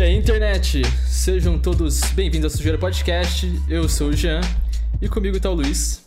[0.00, 0.80] E aí, internet?
[1.06, 3.46] Sejam todos bem-vindos ao Sujeira Podcast.
[3.68, 4.40] Eu sou o Jean
[4.98, 6.06] e comigo tá o Luiz.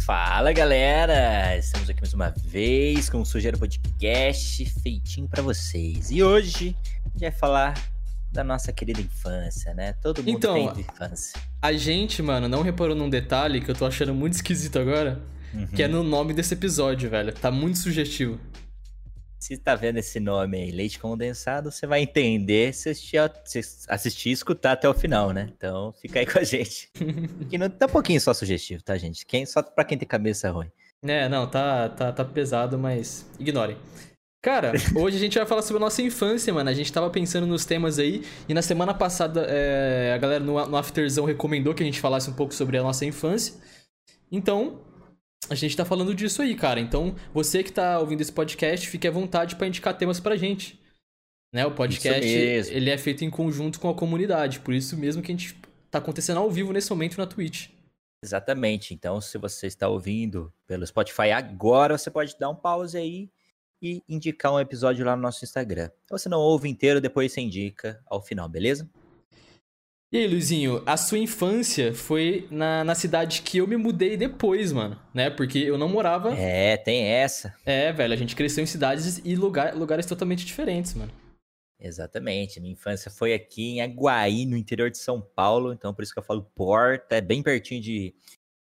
[0.00, 1.56] Fala galera!
[1.56, 6.10] Estamos aqui mais uma vez com o Sujeira Podcast feitinho para vocês.
[6.10, 7.82] E hoje a gente vai falar
[8.30, 9.94] da nossa querida infância, né?
[9.94, 11.40] Todo mundo Então, tem infância.
[11.62, 15.22] A gente, mano, não reparou num detalhe que eu tô achando muito esquisito agora,
[15.54, 15.68] Uhum.
[15.68, 17.32] que é no nome desse episódio, velho.
[17.32, 18.38] Tá muito sugestivo.
[19.42, 22.88] Se tá vendo esse nome aí, leite condensado, você vai entender se
[23.88, 25.50] assistir, e escutar até o final, né?
[25.56, 26.88] Então fica aí com a gente.
[27.50, 29.26] que não tá um pouquinho só sugestivo, tá, gente?
[29.26, 30.70] Quem, só pra quem tem cabeça ruim.
[31.02, 33.76] É, não, tá, tá, tá pesado, mas ignorem.
[34.40, 36.70] Cara, hoje a gente vai falar sobre a nossa infância, mano.
[36.70, 40.64] A gente tava pensando nos temas aí, e na semana passada é, a galera no,
[40.68, 43.54] no Afterzão recomendou que a gente falasse um pouco sobre a nossa infância.
[44.30, 44.78] Então,
[45.48, 46.80] a gente tá falando disso aí, cara.
[46.80, 50.80] Então, você que tá ouvindo esse podcast, fique à vontade pra indicar temas pra gente.
[51.52, 51.66] Né?
[51.66, 55.36] O podcast, ele é feito em conjunto com a comunidade, por isso mesmo que a
[55.36, 57.68] gente tá acontecendo ao vivo nesse momento na Twitch.
[58.24, 58.94] Exatamente.
[58.94, 63.28] Então, se você está ouvindo pelo Spotify agora, você pode dar um pause aí
[63.82, 65.90] e indicar um episódio lá no nosso Instagram.
[66.06, 68.88] Se você não ouve inteiro, depois você indica ao final, beleza?
[70.12, 74.70] E aí, Luizinho, a sua infância foi na, na cidade que eu me mudei depois,
[74.70, 75.30] mano, né?
[75.30, 76.34] Porque eu não morava.
[76.36, 77.54] É, tem essa.
[77.64, 81.10] É, velho, a gente cresceu em cidades e lugar, lugares totalmente diferentes, mano.
[81.80, 82.60] Exatamente.
[82.60, 85.72] Minha infância foi aqui em Aguaí, no interior de São Paulo.
[85.72, 87.16] Então, por isso que eu falo Porta.
[87.16, 88.14] É bem pertinho de,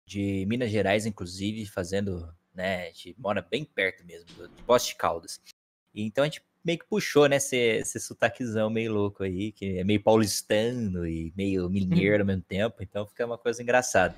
[0.06, 2.82] de Minas Gerais, inclusive, fazendo, né?
[2.82, 5.40] A gente mora bem perto mesmo, do- de Poste de Caldas.
[5.94, 7.36] E então a gente meio que puxou, né?
[7.36, 12.42] Esse, esse sotaquezão meio louco aí, que é meio paulistano e meio mineiro ao mesmo
[12.42, 12.76] tempo.
[12.80, 14.14] Então fica uma coisa engraçada.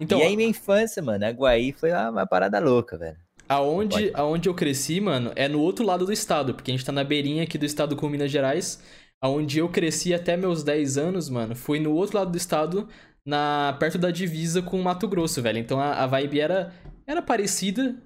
[0.00, 3.16] Então, e aí, minha infância, mano, Aguaí foi uma, uma parada louca, velho.
[3.48, 6.92] aonde, aonde eu cresci, mano, é no outro lado do estado, porque a gente tá
[6.92, 8.82] na beirinha aqui do estado com Minas Gerais.
[9.20, 12.88] Aonde eu cresci até meus 10 anos, mano, foi no outro lado do estado,
[13.24, 15.58] na perto da divisa com o Mato Grosso, velho.
[15.58, 16.74] Então a, a vibe era,
[17.06, 17.96] era parecida,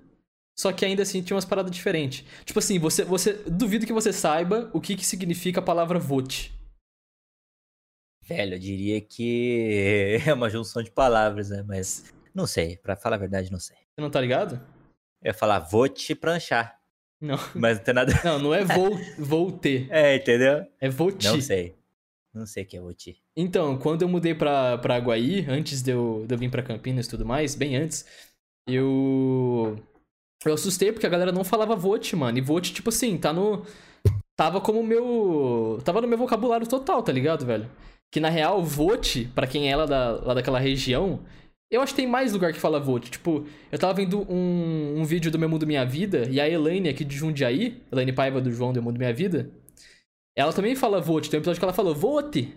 [0.58, 2.24] só que ainda assim tinha umas paradas diferentes.
[2.44, 6.52] Tipo assim, você, você duvido que você saiba o que, que significa a palavra vote.
[8.26, 11.62] Velho, eu diria que é uma junção de palavras, né?
[11.62, 13.76] Mas não sei, pra falar a verdade, não sei.
[13.76, 14.56] Você não tá ligado?
[15.22, 16.76] Eu ia falar, vou te pranchar.
[17.20, 17.36] Não.
[17.54, 18.12] Mas não tem nada.
[18.24, 19.88] Não, não é vou, vou ter.
[19.90, 20.66] É, entendeu?
[20.80, 21.24] É vote.
[21.24, 21.76] Não sei.
[22.34, 23.22] Não sei o que é vou te.
[23.36, 27.06] Então, quando eu mudei pra, pra Aguaí, antes de eu, de eu vir pra Campinas
[27.06, 28.04] e tudo mais, bem antes,
[28.66, 29.76] eu.
[30.44, 32.38] Eu assustei porque a galera não falava vote, mano.
[32.38, 33.64] E vote, tipo assim, tá no.
[34.36, 35.80] Tava como meu.
[35.84, 37.68] Tava no meu vocabulário total, tá ligado, velho?
[38.10, 41.20] Que na real, vote, pra quem é lá, da, lá daquela região,
[41.70, 43.10] eu acho que tem mais lugar que fala vote.
[43.10, 46.88] Tipo, eu tava vendo um, um vídeo do Meu Mundo Minha Vida, e a Elaine
[46.88, 49.50] aqui de Jundiaí, Elaine Paiva do João do Meu Mundo Minha Vida,
[50.34, 51.28] ela também fala vote.
[51.28, 52.54] Tem um episódio que ela falou vote.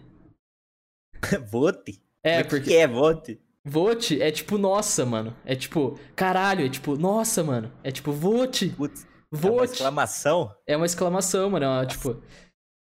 [1.52, 2.02] Vote?
[2.24, 3.40] É, Mas porque que é vote?
[3.66, 5.36] Vote é tipo nossa, mano.
[5.46, 7.72] É tipo, caralho, é tipo, nossa, mano.
[7.84, 9.74] É tipo, vote, Putz, é uma vote.
[9.74, 10.56] exclamação?
[10.68, 11.66] É uma exclamação, mano.
[11.66, 12.22] É uma, tipo.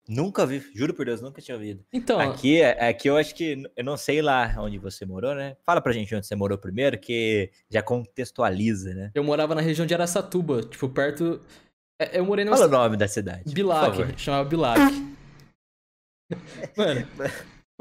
[0.08, 1.84] Nunca vi, juro por Deus, nunca tinha ouvido.
[1.92, 5.56] Então, Aqui, é- aqui eu acho que, eu não sei lá onde você morou, né?
[5.64, 9.10] Fala pra gente onde você morou primeiro, que já contextualiza, né?
[9.14, 11.40] eu morava na região de Araçatuba, tipo, perto.
[12.00, 13.54] é, Eu morei numa Fala o nome da cidade.
[13.54, 14.80] Bilac, chamava Bilac.
[16.76, 17.06] Mano.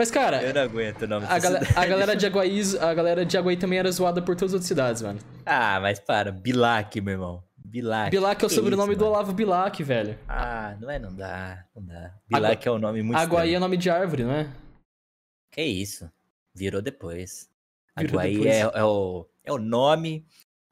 [0.02, 1.78] Mas, cara, Eu não aguento o nome a, gala- cidade.
[1.80, 4.68] a galera de Aguaí, a galera de Aguaí também era zoada por todas as outras
[4.68, 5.20] cidades, mano.
[5.46, 7.44] Ah, mas para, Bilac, meu irmão.
[7.64, 8.10] Bilac.
[8.10, 9.06] Bilac é o que sobrenome isso, do?
[9.06, 10.18] Olavo Bilac, velho.
[10.28, 12.16] Ah, não é, não dá, não dá.
[12.28, 13.60] Bilac é um nome muito Aguaí é estranho.
[13.60, 14.50] nome de árvore, não é?
[15.52, 16.12] Que isso?
[16.52, 17.48] Virou depois.
[17.96, 18.56] Virou Aguaí depois.
[18.56, 20.26] É, é o, é o nome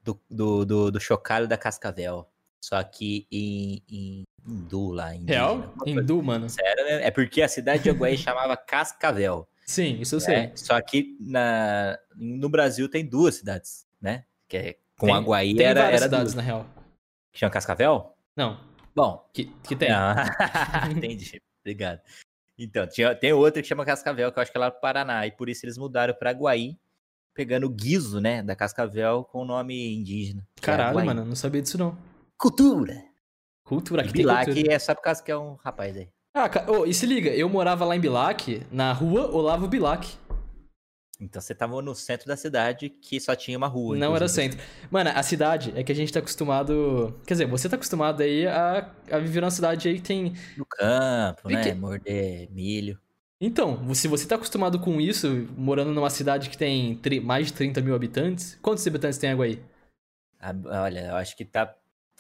[0.04, 2.28] do, do, do, do chocalho da Cascavel.
[2.60, 5.74] Só que em, em hindu lá, em Real?
[5.86, 6.50] Hindu, mano.
[6.50, 7.06] Sério, né?
[7.06, 9.48] É porque a cidade de Aguaí chamava Cascavel.
[9.66, 10.36] Sim, isso eu sei.
[10.36, 10.52] né?
[10.56, 14.26] Só que na, no Brasil tem duas cidades, né?
[14.48, 16.36] Que é, com Tem- Aguaí Tem era, várias era cidades, duas.
[16.36, 16.66] na real.
[17.32, 18.14] Que chama Cascavel?
[18.36, 18.60] Não,
[18.96, 19.90] Bom, que, que tem.
[20.92, 21.42] Entendi.
[21.62, 22.02] Obrigado.
[22.58, 25.26] Então, tinha, tem outra que chama Cascavel, que eu acho que é lá pro Paraná.
[25.26, 26.78] E por isso eles mudaram pra Aguaí,
[27.34, 30.46] pegando o guiso, né, da Cascavel com o nome indígena.
[30.58, 31.06] é Caralho, Aguaí.
[31.06, 31.98] mano, não sabia disso não.
[32.38, 33.02] Cultura!
[33.70, 34.74] Cultura, aqui Bilac cultura.
[34.74, 36.10] é só por causa que é um rapaz aí.
[36.34, 40.18] Ah, ô, e se liga, eu morava lá em Bilac, na rua Olavo Bilac.
[41.22, 43.96] Então você tava no centro da cidade que só tinha uma rua.
[43.98, 44.54] Não era inclusive.
[44.54, 44.68] centro.
[44.90, 47.20] Mano, a cidade é que a gente tá acostumado.
[47.28, 50.34] Quer dizer, você tá acostumado aí a, a viver numa cidade aí que tem.
[50.58, 51.74] No campo, né?
[51.74, 52.98] Morder milho.
[53.42, 55.28] Então, se você tá acostumado com isso,
[55.58, 59.46] morando numa cidade que tem tri- mais de 30 mil habitantes, quantos habitantes tem água
[59.46, 59.62] aí?
[60.40, 61.74] Ah, Olha, eu acho que tá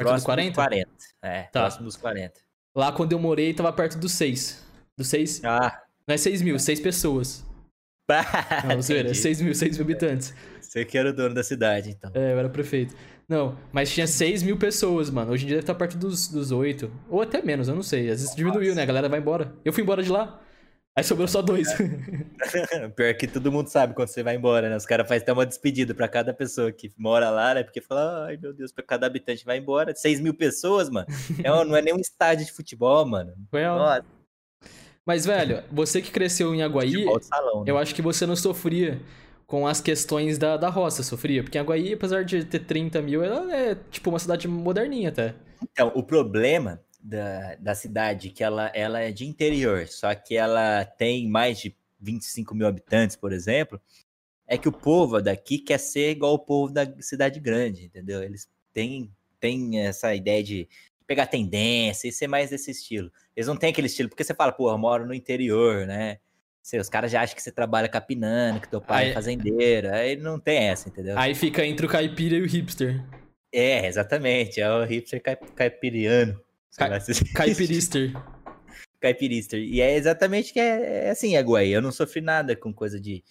[0.03, 0.49] Perto dos próximo 40?
[0.49, 0.89] dos 40.
[1.21, 1.59] É, Tá.
[1.61, 2.33] próximo dos 40.
[2.75, 4.63] Lá quando eu morei, tava perto dos 6.
[4.97, 5.41] Dos 6?
[5.43, 7.45] Ah, Não é 6 mil, 6 pessoas.
[8.67, 9.19] Não, zoeira, é entendi.
[9.21, 10.33] 6 mil, 6 mil habitantes.
[10.59, 12.11] Você que era o dono da cidade, então.
[12.13, 12.95] É, eu era prefeito.
[13.27, 15.31] Não, mas tinha 6 mil pessoas, mano.
[15.31, 16.91] Hoje em dia deve estar perto dos, dos 8.
[17.09, 18.09] Ou até menos, eu não sei.
[18.09, 18.81] Às vezes diminuiu, né?
[18.81, 19.53] A galera vai embora.
[19.63, 20.41] Eu fui embora de lá.
[20.99, 21.69] Aí sobrou só dois.
[22.93, 24.75] Pior que todo mundo sabe quando você vai embora, né?
[24.75, 27.63] Os caras fazem até uma despedida pra cada pessoa que mora lá, né?
[27.63, 29.95] Porque fala, ai meu Deus, pra cada habitante vai embora.
[29.95, 31.07] 6 mil pessoas, mano.
[31.41, 33.33] É não é nem um estádio de futebol, mano.
[33.51, 33.77] Real.
[33.77, 34.03] Nossa,
[35.05, 37.71] Mas, velho, você que cresceu em Aguaí, salão, né?
[37.71, 38.99] eu acho que você não sofria
[39.47, 41.43] com as questões da, da roça, sofria.
[41.43, 45.33] Porque Aguaí, apesar de ter 30 mil, ela é tipo uma cidade moderninha até.
[45.63, 50.83] Então, o problema da, da cidade, que ela, ela é de interior, só que ela
[50.85, 53.79] tem mais de 25 mil habitantes, por exemplo,
[54.47, 58.21] é que o povo daqui quer ser igual o povo da cidade grande, entendeu?
[58.23, 60.67] Eles têm, têm essa ideia de
[61.05, 63.11] pegar tendência e ser mais desse estilo.
[63.35, 66.17] Eles não têm aquele estilo, porque você fala, pô, eu moro no interior, né?
[66.61, 69.93] Você, os caras já acham que você trabalha capinando, que teu pai Aí- é fazendeiro,
[69.93, 71.17] aí não tem essa, entendeu?
[71.17, 73.03] Aí fica entre o caipira e o hipster.
[73.51, 76.39] É, exatamente, é o hipster caip- caipiriano.
[76.77, 76.89] Ca-
[77.36, 78.13] Caipirister.
[79.01, 79.60] caipirister.
[79.60, 81.71] E é exatamente que é, é assim, Aguaí.
[81.71, 83.24] Eu não sofri nada com coisa de,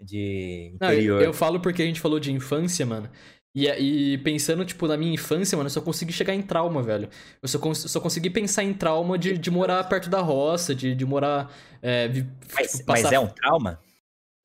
[0.00, 1.22] de Não, eu, interior.
[1.22, 3.10] eu falo porque a gente falou de infância, mano.
[3.56, 7.08] E, e pensando, tipo, na minha infância, mano, eu só consegui chegar em trauma, velho.
[7.40, 10.92] Eu só, cons- só consegui pensar em trauma de, de morar perto da roça, de,
[10.94, 11.54] de morar.
[11.80, 12.08] é,
[12.52, 13.80] mas, tipo, mas passar- é um trauma?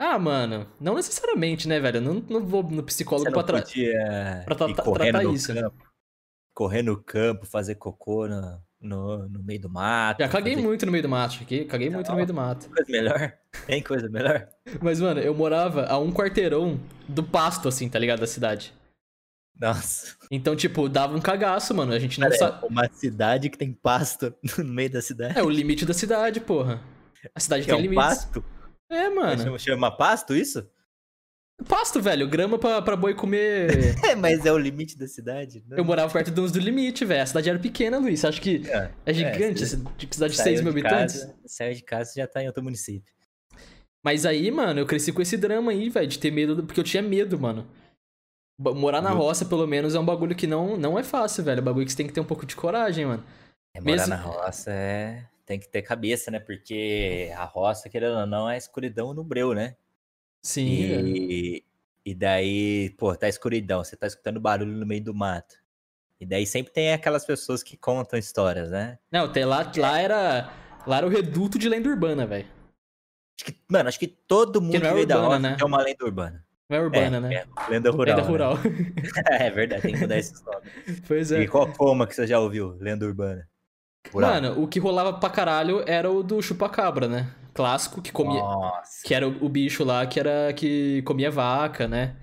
[0.01, 1.97] Ah, mano, não necessariamente, né, velho?
[1.97, 3.63] Eu não, não vou no Você psicólogo não pra trás.
[3.65, 5.53] podia pra tra- tratar isso.
[5.53, 5.69] né?
[6.53, 10.19] Correr no campo, fazer cocô no, no, no meio do mato.
[10.21, 11.65] Já caguei fazer muito no meio do mato, aqui.
[11.65, 12.69] Caguei muito no meio do mato.
[12.69, 13.33] Coisa melhor?
[13.65, 14.47] Tem coisa melhor?
[14.81, 18.19] Mas, mano, eu morava a um quarteirão do pasto, assim, tá ligado?
[18.19, 18.73] Da cidade.
[19.59, 20.15] Nossa.
[20.31, 21.91] Então, tipo, dava um cagaço, mano.
[21.91, 22.63] A gente não sabe.
[22.63, 25.37] é uma cidade que tem pasto no meio da cidade.
[25.37, 26.81] É o limite da cidade, porra.
[27.35, 28.05] A cidade que é tem um limites.
[28.05, 28.43] pasto?
[28.89, 29.43] É, mano.
[29.43, 30.65] Chama, chama pasto isso?
[31.67, 32.27] Pasto, velho.
[32.27, 33.95] Grama pra, pra boi comer.
[34.09, 35.63] É, mas é o limite da cidade.
[35.67, 35.77] né?
[35.79, 37.21] Eu morava perto de uns do limite, velho.
[37.21, 38.19] A cidade era pequena, Luiz.
[38.19, 39.63] Você acha que É, é gigante?
[39.63, 41.21] é, cidade de saiu 6 mil de habitantes?
[41.21, 43.13] casa- Saiu de casa e já tá em outro município.
[44.03, 46.55] Mas aí, mano, eu cresci com esse drama aí, velho, de ter medo.
[46.55, 47.67] do- Porque eu tinha medo, mano.
[48.57, 51.59] Morar na Eu- roça, pelo menos, é um bagulho que não, não é fácil, velho.
[51.59, 53.23] É um bagulho que você tem que ter um pouco de coragem, mano.
[53.75, 55.23] É, morar Mesmo- na roça é...
[55.45, 56.39] tem que ter cabeça, né?
[56.39, 59.75] Porque a roça, querendo ou não, é escuridão no breu, né?
[60.41, 61.07] Sim, velho.
[61.07, 61.63] E,
[62.05, 65.55] e daí, pô, tá escuridão, você tá escutando barulho no meio do mato.
[66.19, 68.99] E daí sempre tem aquelas pessoas que contam histórias, né?
[69.11, 70.53] Não, até lá, lá era.
[70.85, 72.47] Lá era o reduto de lenda urbana, velho.
[73.69, 75.55] Mano, acho que todo mundo não que é veio da urbana, roça né?
[75.55, 76.45] tem uma lenda urbana.
[76.69, 77.35] Não é urbana, é, né?
[77.35, 78.15] é, lenda rural.
[78.15, 78.27] Lenda né?
[78.27, 78.57] rural.
[79.31, 81.01] é verdade, tem que mudar esses nomes.
[81.07, 81.41] pois é.
[81.41, 82.77] E qual coma que você já ouviu?
[82.79, 83.47] Lenda urbana.
[84.11, 84.31] Rural.
[84.31, 87.33] Mano, o que rolava pra caralho era o do chupacabra, né?
[87.53, 88.41] Clássico, que comia.
[88.41, 92.15] Nossa, Que era o, o bicho lá que era que comia vaca, né?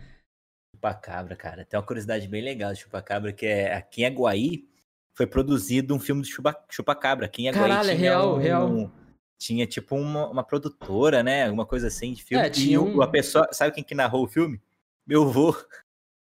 [0.74, 1.64] chupacabra, cara.
[1.64, 4.68] Tem uma curiosidade bem legal de chupacabra, que é aqui em Aguaí
[5.14, 7.24] foi produzido um filme de chupa, chupacabra.
[7.26, 8.92] Aqui em Aguaí Caralho, é tinha real, um- real.
[9.38, 11.44] Tinha tipo uma, uma produtora, né?
[11.46, 12.46] Alguma coisa assim de filme.
[12.46, 14.60] É, tinha e um- a pessoa, sabe quem que narrou o filme?
[15.06, 15.54] Meu avô,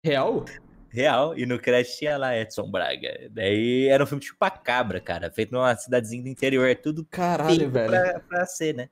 [0.04, 0.46] Real?
[0.96, 1.38] Real.
[1.38, 3.30] E no crédito tinha lá Edson Braga.
[3.32, 5.32] Daí era um filme de chupacabra, cara.
[5.32, 6.68] Feito numa cidadezinha do interior.
[6.68, 7.90] É tudo Caralho, velho.
[7.90, 8.90] pra, pra ser, né?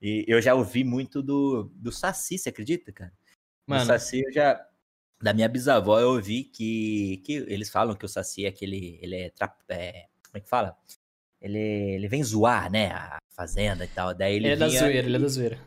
[0.00, 3.10] E eu já ouvi muito do, do Saci, você acredita, cara?
[3.10, 4.64] Do Mano, Saci eu já.
[5.22, 8.98] Da minha bisavó eu ouvi que, que eles falam que o Saci é aquele.
[9.02, 10.06] Ele é, tra- é.
[10.26, 10.76] Como é que fala?
[11.42, 12.90] Ele, ele vem zoar, né?
[12.92, 14.14] A fazenda e tal.
[14.14, 15.58] Daí ele, ele é da zoeira, ele é da zoeira.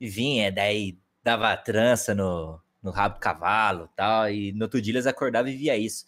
[0.00, 4.30] e vinha, daí dava trança no, no rabo do cavalo e tal.
[4.30, 6.04] E no outro dia eles acordavam e via isso.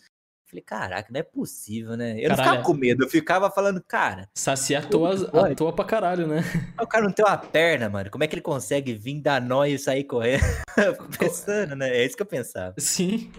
[0.48, 2.18] Falei, caraca, não é possível, né?
[2.18, 2.50] Eu não Caralho.
[2.58, 5.52] ficava com medo, eu ficava falando, cara, Saci atua, Como que pode?
[5.52, 6.42] atua pra caralho, né?
[6.80, 8.10] o cara não tem uma perna, mano.
[8.10, 10.42] Como é que ele consegue vir dar nó e sair correndo?
[11.18, 11.88] Pensando, né?
[11.90, 12.74] É isso que eu pensava.
[12.78, 13.30] Sim.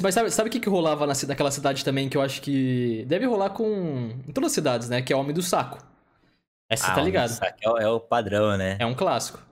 [0.00, 3.04] Mas sabe, sabe o que, que rolava na, naquela cidade também que eu acho que
[3.08, 4.10] deve rolar com.
[4.26, 5.02] Em todas as cidades, né?
[5.02, 5.78] Que é o Homem do Saco.
[6.68, 7.30] Essa você Ah, tá homem do ligado?
[7.30, 8.76] saco É é o padrão, né?
[8.78, 9.42] É um clássico.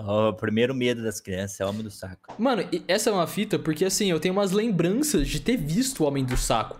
[0.00, 2.34] O primeiro medo das crianças, é o homem do saco.
[2.38, 6.06] Mano, essa é uma fita porque assim, eu tenho umas lembranças de ter visto o
[6.06, 6.78] Homem do Saco.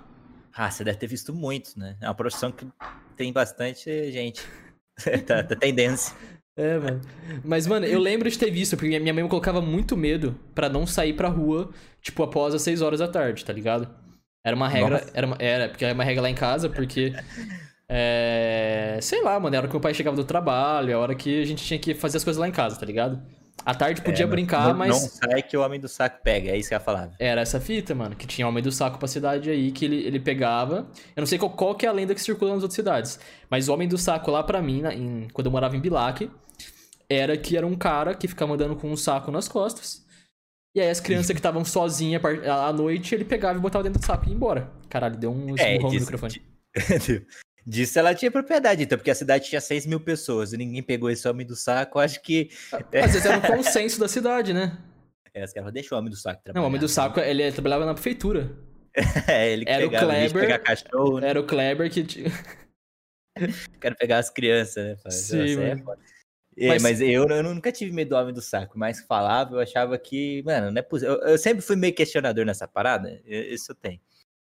[0.55, 1.97] Ah, você deve ter visto muitos, né?
[2.01, 2.67] É uma profissão que
[3.17, 4.43] tem bastante gente.
[5.27, 6.15] tá, tá tendência.
[6.57, 7.01] É, mano.
[7.45, 10.69] Mas, mano, eu lembro de ter visto, porque minha mãe me colocava muito medo pra
[10.69, 11.71] não sair pra rua,
[12.03, 13.89] tipo, após as 6 horas da tarde, tá ligado?
[14.45, 14.91] Era uma regra.
[14.99, 15.11] Nossa.
[15.15, 17.13] Era, uma- era, porque era uma regra lá em casa, porque.
[17.91, 20.99] É, sei lá, mano, era a hora que meu pai chegava do trabalho, é a
[20.99, 23.21] hora que a gente tinha que fazer as coisas lá em casa, tá ligado?
[23.65, 24.89] À tarde podia É, brincar, não, mas.
[24.91, 27.13] Não sai que o homem do saco pega, é isso que eu falava.
[27.19, 30.21] Era essa fita, mano, que tinha homem do saco pra cidade aí, que ele, ele
[30.21, 30.87] pegava.
[31.17, 33.19] Eu não sei qual, qual que é a lenda que circula nas outras cidades,
[33.51, 36.31] mas o homem do saco lá pra mim, na- em- quando eu morava em Bilac,
[37.11, 40.07] era que era um cara que ficava andando com um saco nas costas.
[40.75, 44.07] E aí as crianças que estavam sozinhas à noite, ele pegava e botava dentro do
[44.07, 44.71] saco e ia embora.
[44.89, 46.43] Caralho, deu um É, esmurrão no microfone.
[47.69, 50.83] di- Disso ela tinha propriedade, então, porque a cidade tinha 6 mil pessoas e ninguém
[50.83, 52.51] pegou esse homem do saco, acho que.
[52.73, 54.77] Às vezes era um consenso da cidade, né?
[55.35, 56.65] É, os caras deixa o homem do saco Não, trabalhar.
[56.65, 58.51] o homem do saco, ele trabalhava na prefeitura.
[59.29, 61.29] É, ele que Era o pegava, de Kleber, pegar cachorro, né?
[61.29, 62.03] Era o Kleber que.
[62.03, 62.25] t-
[63.81, 64.97] Quero pegar as crianças, né?
[64.97, 65.85] Fala, Sim, "Nossa, é mano.
[65.85, 66.01] foda."
[66.57, 69.61] É, Mas- mas eu, eu nunca tive medo do homem do saco, mas falava, eu
[69.61, 71.15] achava que, mano, não é possível.
[71.21, 74.01] Eu, eu sempre fui meio questionador nessa parada, isso eu tenho.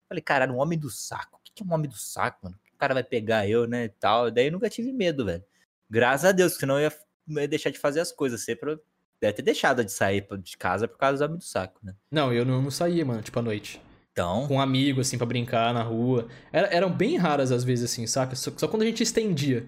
[0.09, 1.37] Falei, caralho, um homem do saco.
[1.37, 2.59] O que é um homem do saco, mano?
[2.83, 3.85] O cara vai pegar eu, né?
[3.85, 4.29] E tal.
[4.29, 5.43] Daí eu nunca tive medo, velho.
[5.89, 6.93] Graças a Deus, senão eu ia,
[7.29, 8.43] eu ia deixar de fazer as coisas.
[8.43, 8.77] Sempre
[9.21, 11.95] deve ter deixado de sair de casa por causa do homem do saco, né?
[12.11, 13.81] Não, eu não, não saía, mano, tipo, à noite.
[14.11, 16.27] Então, Com um amigo, assim, pra brincar na rua.
[16.51, 18.35] Era- eram bem raras às vezes, assim, saca?
[18.35, 19.65] Só, só quando a gente estendia.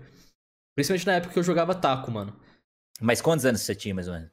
[0.76, 2.36] Principalmente na época que eu jogava taco, mano.
[3.02, 4.30] mas quantos anos você tinha, mais ou menos?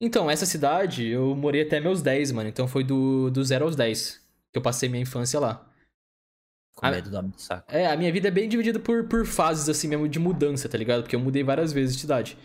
[0.00, 2.48] Então, essa cidade, eu morei até meus 10, mano.
[2.48, 4.20] Então foi do, do 0 aos 10
[4.50, 5.66] que eu passei minha infância lá.
[6.90, 7.64] Com medo do homem do saco.
[7.74, 10.76] É, a minha vida é bem dividida por, por fases, assim mesmo, de mudança, tá
[10.76, 11.02] ligado?
[11.02, 12.36] Porque eu mudei várias vezes de cidade.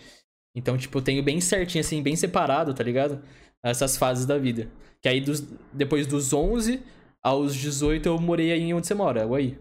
[0.55, 3.21] Então, tipo, eu tenho bem certinho, assim, bem separado, tá ligado?
[3.63, 4.69] Essas fases da vida.
[5.01, 5.41] Que aí, dos,
[5.73, 6.83] depois dos 11
[7.21, 9.59] aos 18, eu morei aí onde você mora, Uai.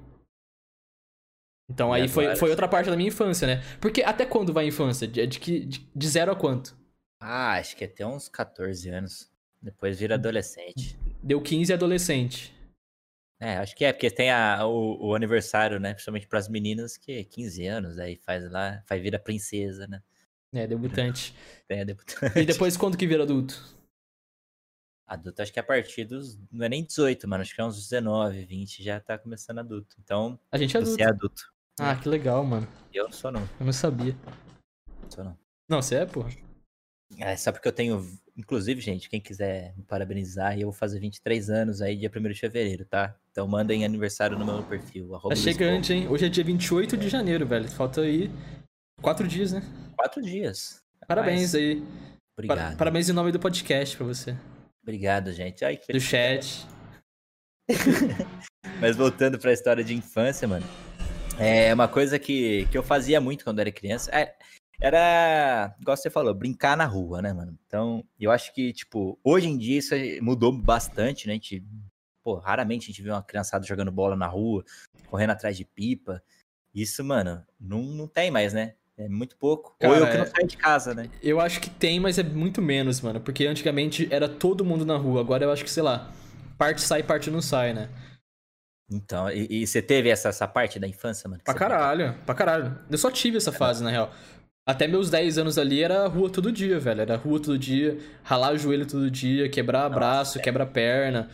[1.69, 3.63] Então, E aí foi, foi outra parte da minha infância, né?
[3.81, 5.07] Porque até quando vai a infância?
[5.07, 6.77] De, de, que- de, de zero a quanto?
[7.21, 9.29] Ah, acho que até uns 14 anos.
[9.61, 10.97] Depois vira adolescente.
[11.23, 12.56] Deu 15 e adolescente.
[13.39, 15.93] É, acho que é, porque tem a, o, o aniversário, né?
[15.93, 20.03] Principalmente pras meninas, que é 15 anos, aí faz lá, faz vira princesa, né?
[20.55, 21.35] É, debutante.
[21.69, 22.39] Tem a debutante.
[22.39, 23.77] e depois quando que vira adulto?
[25.07, 26.39] Adulto, acho que a partir dos.
[26.51, 27.43] Não é nem 18, mano.
[27.43, 29.95] Acho que é uns 19, 20 já tá começando adulto.
[30.03, 30.97] Então, A gente é adulto.
[30.97, 31.43] você é adulto.
[31.79, 32.67] Ah, que legal, mano.
[32.93, 33.43] Eu não sou, não.
[33.61, 34.17] Eu não sabia.
[35.11, 35.39] Sou, não.
[35.69, 36.31] Não, você é, porra.
[37.19, 38.07] É só porque eu tenho.
[38.37, 42.41] Inclusive, gente, quem quiser me parabenizar, eu vou fazer 23 anos aí, dia 1 de
[42.41, 43.15] fevereiro, tá?
[43.31, 45.09] Então mandem aniversário no meu perfil.
[45.29, 46.09] Tá chegante, hein?
[46.09, 47.69] Hoje é dia 28 de janeiro, velho.
[47.71, 48.31] Falta aí
[49.01, 49.63] quatro dias, né?
[49.97, 50.83] Quatro dias.
[51.07, 51.83] Parabéns Rapaz, aí.
[52.37, 52.59] Obrigado.
[52.71, 54.37] Par- Parabéns em nome do podcast pra você.
[54.83, 55.65] Obrigado, gente.
[55.65, 56.67] Ai, que Do chat.
[58.81, 60.67] Mas voltando pra história de infância, mano.
[61.39, 64.11] É uma coisa que, que eu fazia muito quando era criança.
[64.13, 64.35] é-
[64.81, 67.59] era, igual você falou, brincar na rua, né, mano?
[67.67, 71.33] Então, eu acho que, tipo, hoje em dia isso aí mudou bastante, né?
[71.33, 71.65] A gente,
[72.23, 74.65] pô, raramente a gente vê uma criançada jogando bola na rua,
[75.09, 76.23] correndo atrás de pipa.
[76.75, 78.75] Isso, mano, não, não tem mais, né?
[78.99, 79.71] É muito pouco.
[79.83, 81.11] Ou Cara, eu que não é- saio de casa, né?
[81.23, 83.21] Eu acho que tem, mas é muito menos, mano.
[83.21, 85.21] Porque antigamente era todo mundo na rua.
[85.21, 86.11] Agora eu acho que, sei lá,
[86.57, 87.91] parte sai, parte não sai, né?
[88.91, 91.43] Então, e, e você teve essa, essa parte da infância, mano?
[91.45, 92.79] Pra caralho, pra caralho.
[92.89, 94.13] Eu só tive essa fase, na real.
[94.69, 97.01] Até meus 10 anos ali era rua todo dia, velho.
[97.03, 101.31] Era rua todo dia, ralar o joelho todo dia, quebrar braço, quebrar perna.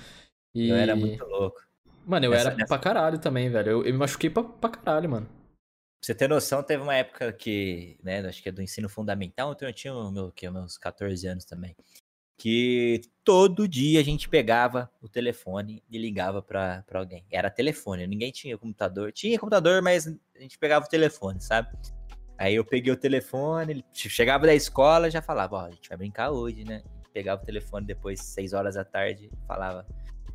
[0.55, 0.69] E...
[0.69, 1.63] Eu era muito louco.
[2.05, 3.71] Mano, eu Nessa- era nessa- pra caralho também, velho.
[3.71, 5.27] Eu, eu me machuquei pra, pra caralho, mano.
[5.27, 9.53] Pra você ter noção, teve uma época que, né, acho que é do ensino fundamental,
[9.53, 11.77] então eu tinha o meu, que, meus 14 anos também,
[12.37, 17.25] que todo dia a gente pegava o telefone e ligava pra, pra alguém.
[17.31, 19.13] Era telefone, ninguém tinha computador.
[19.13, 21.69] Tinha computador, mas a gente pegava o telefone, sabe?
[22.43, 25.97] Aí eu peguei o telefone, ele chegava da escola já falava, ó, a gente vai
[25.99, 26.83] brincar hoje, né?
[27.15, 29.87] Pegava o telefone depois, 6 horas da tarde, falava.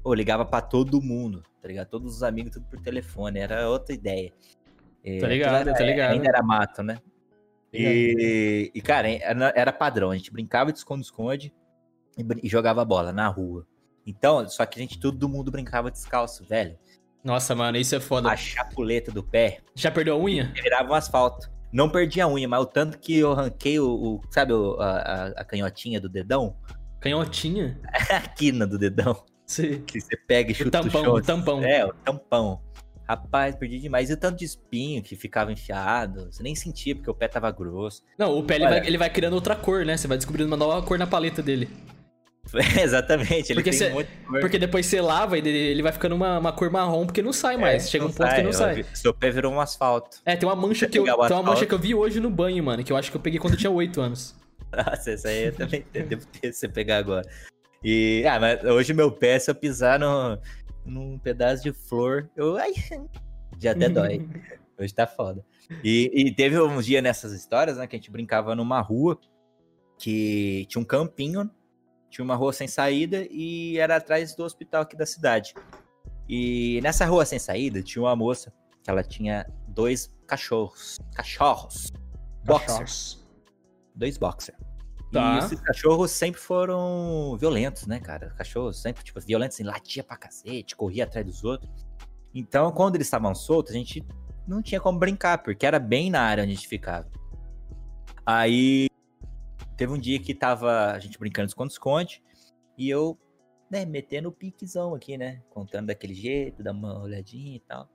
[0.01, 1.89] Pô, ligava pra todo mundo, tá ligado?
[1.89, 4.31] Todos os amigos, tudo por telefone, era outra ideia.
[5.03, 6.11] É, Tá ligado, aquilo tá era- ligado.
[6.13, 6.97] Ainda era mato, né?
[7.73, 10.11] E, e, cara, era, era padrão.
[10.11, 11.53] A gente brincava de esconde-esconde
[12.17, 13.67] e, e jogava bola na rua.
[14.05, 16.79] Então, só que a gente, todo mundo brincava descalço, velho.
[17.21, 18.29] Nossa, mano, isso é foda.
[18.31, 20.53] A chapuleta do pé Já perdeu a unha?
[20.55, 21.51] virava um asfalto.
[21.77, 25.27] Não perdi a unha, mas o tanto que eu arranquei o, o- sabe, o- a,
[25.37, 26.55] a- canhotinha do dedão?
[26.99, 27.79] Canhotinha?
[28.09, 29.23] A quina do dedão.
[29.45, 29.83] Sim.
[29.85, 31.63] Que você pega e O chuta tampão, o o tampão.
[31.63, 32.59] É, o tampão.
[33.07, 34.09] Rapaz, perdi demais.
[34.09, 36.25] E o tanto de espinho que ficava enfiado.
[36.31, 38.01] Você nem sentia, porque o pé tava grosso.
[38.17, 39.95] Não, o pé ele vai, ele vai criando outra cor, né?
[39.95, 41.69] Você vai descobrindo uma nova cor na paleta dele.
[42.81, 44.39] Exatamente, ele Porque tem cê- um monte de cor.
[44.39, 47.33] Porque depois você lava e ele, ele vai ficando uma, uma cor marrom, porque não
[47.33, 47.85] sai mais.
[47.85, 48.85] É, Chega um ponto que não sai.
[48.93, 50.17] Seu pé virou um asfalto.
[50.25, 52.63] É, tem uma mancha que eu, tem uma mancha que eu vi hoje no banho,
[52.63, 54.35] mano, que eu acho que eu peguei quando eu tinha 8 anos.
[54.75, 57.27] Nossa, essa aí eu também devo ter se você pegar agora.
[57.83, 60.37] E, ah, mas hoje meu pé, se eu pisar no,
[60.85, 62.57] num pedaço de flor, eu.
[62.57, 62.73] Ai,
[63.59, 64.27] já até dói.
[64.79, 65.43] Hoje tá foda.
[65.83, 69.17] E, e teve um dia nessas histórias, né, que a gente brincava numa rua.
[69.97, 71.49] que tinha um campinho,
[72.17, 75.53] tinha uma rua sem saída e era atrás do hospital aqui da cidade.
[76.27, 78.51] E nessa rua sem saída tinha uma moça
[78.83, 80.97] que ela tinha dois cachorros.
[81.13, 81.91] Cachorros.
[82.43, 83.23] Boxers.
[83.93, 84.57] Dois boxers.
[85.11, 85.35] Tá.
[85.35, 88.31] E esses cachorros sempre foram violentos, né, cara?
[88.31, 91.69] Cachorros sempre, tipo, violentos, assim, latia pra cacete, corria atrás dos outros.
[92.33, 94.03] Então, quando eles estavam soltos, a gente
[94.47, 97.07] não tinha como brincar, porque era bem na área onde a gente ficava.
[98.25, 98.87] Aí,
[99.77, 102.21] teve um dia que tava a gente brincando de esconde-esconde,
[102.77, 103.17] e eu,
[103.71, 105.41] né, metendo o piquezão aqui, né?
[105.49, 107.87] Contando daquele jeito, dando uma olhadinha e tal.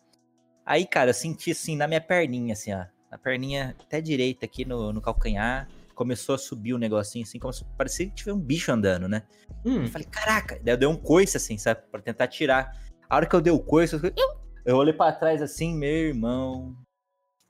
[0.64, 2.84] Aí, cara, eu senti assim na minha perninha, assim, ó.
[3.10, 5.68] Na perninha até direita aqui no, no calcanhar.
[5.94, 9.22] Começou a subir um negocinho assim, como se parecia que tivesse um bicho andando, né?
[9.64, 11.82] Hum, Eu falei, caraca, daí eu dei um coice assim, sabe?
[11.90, 12.74] Pra tentar tirar.
[13.08, 14.12] A hora que eu dei o coice, eu,
[14.64, 16.74] eu olhei pra trás assim, meu irmão.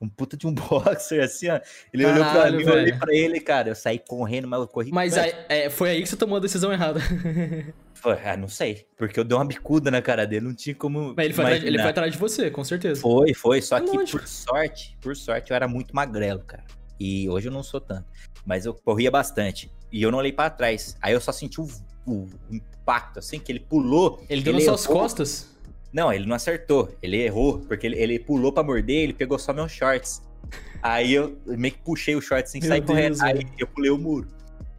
[0.03, 1.59] Um puta de um boxer, assim, ó.
[1.93, 3.69] Ele olhou pra Caralho, mim, eu olhei pra ele, cara.
[3.69, 4.91] Eu saí correndo, mas eu corri.
[4.91, 6.99] mas aí- é, foi aí que você tomou a decisão errada.
[7.93, 8.85] Foi, Ah, não sei.
[8.97, 11.13] Porque eu dei uma bicuda na cara dele, não tinha como.
[11.15, 12.99] Mas ele foi, atrás, ele foi atrás de você, com certeza.
[12.99, 13.61] Foi, foi.
[13.61, 14.19] Só É que lógico.
[14.19, 16.65] por sorte, por sorte, eu era muito magrelo, cara.
[16.99, 18.03] E hoje eu não sou tanto.
[18.45, 19.71] Mas eu corria bastante.
[19.89, 20.97] E eu não olhei pra trás.
[21.01, 21.67] Aí eu só senti o,
[22.05, 24.21] o impacto, assim, que ele pulou.
[24.29, 25.52] Ele deu nas suas costas.
[25.93, 26.93] Não, ele não acertou.
[27.01, 30.21] Ele errou, porque ele, ele pulou pra morder, ele pegou só meus shorts.
[30.81, 33.21] Aí eu meio que puxei o shorts Meu saí Deus, correndo.
[33.21, 34.27] Aí eu pulei o muro.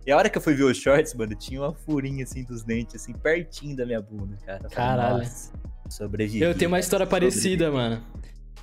[0.07, 2.63] E a hora que eu fui ver os shorts, mano, tinha uma furinha assim dos
[2.63, 4.69] dentes, assim, pertinho da minha bunda, cara.
[4.69, 5.19] Caralho.
[5.19, 5.53] "Nossa,
[5.89, 6.45] Sobrevivi.
[6.45, 8.03] Eu tenho uma história Sobrevivi." parecida, mano.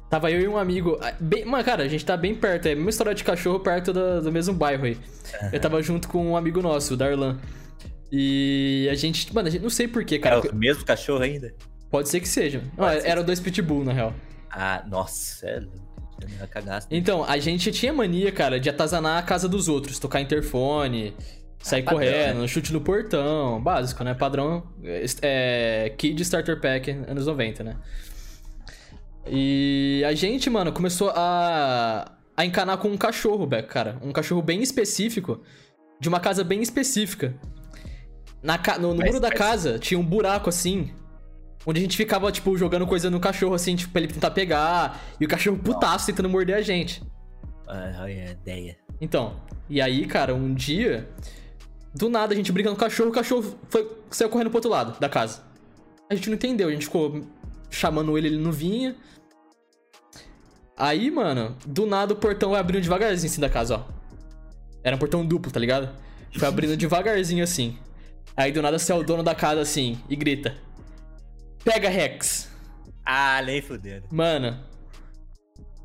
[0.10, 1.00] Tava eu e um amigo.
[1.02, 2.68] ah, Bem, mano, cara, a gente tá bem perto.
[2.68, 4.98] É a mesma história de cachorro perto do, do mesmo bairro aí.
[5.54, 7.40] Eu tava junto com um amigo nosso, o Darlan.
[8.12, 9.34] E a gente.
[9.34, 10.42] Mano, a gente não sei porquê, É cara.
[10.42, 11.54] o mesmo cachorro ainda?
[11.92, 12.64] Pode ser que seja.
[12.78, 14.14] Não, ser eram dois pitbull, na real.
[14.50, 15.62] Ah, nossa, é.
[16.90, 21.16] Então, a gente tinha mania, cara, de atazanar a casa dos outros, tocar interfone,
[21.60, 24.14] sair padrão, correndo, chute no portão, básico, né?
[24.14, 24.64] Padrão
[25.22, 27.76] é, Kid Starter Pack anos 90, né?
[29.28, 33.98] E a gente, mano, começou a, a encanar com um cachorro, Beck, cara.
[34.02, 35.42] Um cachorro bem específico,
[36.00, 37.36] de uma casa bem específica.
[38.42, 40.92] Na, no no Mas- muro da mas- casa tinha um buraco assim,
[41.66, 45.00] Onde a gente ficava, tipo, jogando coisa no cachorro, assim, tipo, pra ele tentar pegar.
[45.20, 47.04] E o cachorro putaço tentando morder a gente.
[47.68, 48.78] Ah, olha a ideia.
[49.00, 49.36] Então,
[49.70, 51.08] e aí, cara, um dia,
[51.94, 54.72] do nada a gente brincando com o cachorro, o cachorro foi, saiu correndo pro outro
[54.72, 55.44] lado da casa.
[56.10, 57.22] A gente não entendeu, a gente ficou
[57.70, 58.96] chamando ele, ele não vinha.
[60.78, 63.84] Aí, mano, do nada o portão vai abrindo devagarzinho assim da casa, ó.
[64.84, 65.90] Era um portão duplo, tá ligado?
[66.38, 67.78] Foi abrindo devagarzinho assim.
[68.36, 70.56] Aí do nada sai o dono da casa assim e grita:
[71.64, 72.50] Pega Rex!
[73.06, 74.06] Ah, nem fudendo.
[74.12, 74.60] Mano,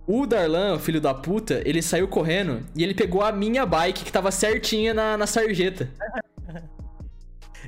[0.06, 4.12] o Darlan, filho da puta, ele saiu correndo e ele pegou a minha bike que
[4.12, 5.90] tava certinha na, na sarjeta.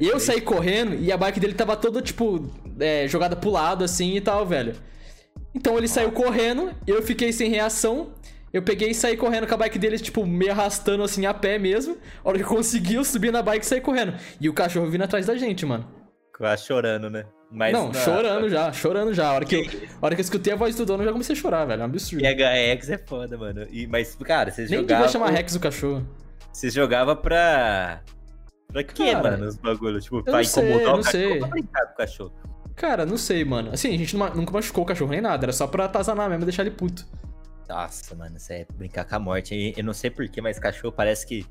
[0.01, 4.15] Eu saí correndo e a bike dele tava toda, tipo, é, jogada pro lado assim
[4.15, 4.77] e tal, velho.
[5.53, 8.13] Então ele saiu correndo, eu fiquei sem reação.
[8.53, 11.59] Eu peguei e saí correndo com a bike dele, tipo, meio arrastando assim a pé
[11.59, 11.99] mesmo.
[12.25, 14.15] A hora que eu consegui, eu subi na bike e saí correndo.
[14.41, 15.85] E o cachorro vindo atrás da gente, mano.
[16.33, 17.27] Quase chorando, né?
[17.51, 19.29] Mas não, na- chorando já, chorando já.
[19.29, 19.63] A hora que, eu,
[20.01, 21.81] a hora que eu escutei a voz do dono, eu já comecei a chorar, velho.
[21.81, 22.23] É um absurdo.
[22.23, 23.67] PHX é foda, mano.
[23.71, 25.07] E, mas, cara, vocês Nem jogavam.
[25.07, 26.07] devia chamar Rex o cachorro.
[26.53, 28.03] Vocês jogavam pra.
[28.71, 29.47] Pra quê, Cara, mano?
[29.47, 30.05] Os bagulhos.
[30.05, 31.39] Tipo, pra não sei, incomodar não o cachorro sei.
[31.39, 32.33] pra brincar com o cachorro?
[32.77, 33.71] Cara, não sei, mano.
[33.73, 35.47] Assim, a gente nunca machucou o cachorro nem nada.
[35.47, 37.07] Era só pra atazanar mesmo e deixar ele puto.
[37.69, 39.73] Nossa, mano, isso é brincar com a morte.
[39.77, 41.47] Eu não sei porquê, mas cachorro parece que,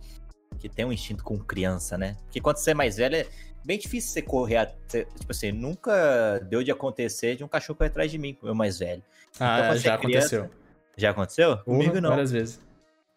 [0.60, 2.16] que tem um instinto com criança, né?
[2.26, 3.26] Porque quando você é mais velho, é
[3.68, 4.56] bem difícil você correr.
[4.58, 8.38] a- você- tipo assim, nunca deu de acontecer de um cachorro correr atrás de mim,
[8.42, 9.04] o meu mais velho.
[9.40, 10.50] Ah, Então, já é criança, aconteceu.
[10.96, 11.58] Já aconteceu?
[11.60, 12.10] Comigo Porra, não.
[12.12, 12.60] Várias vezes.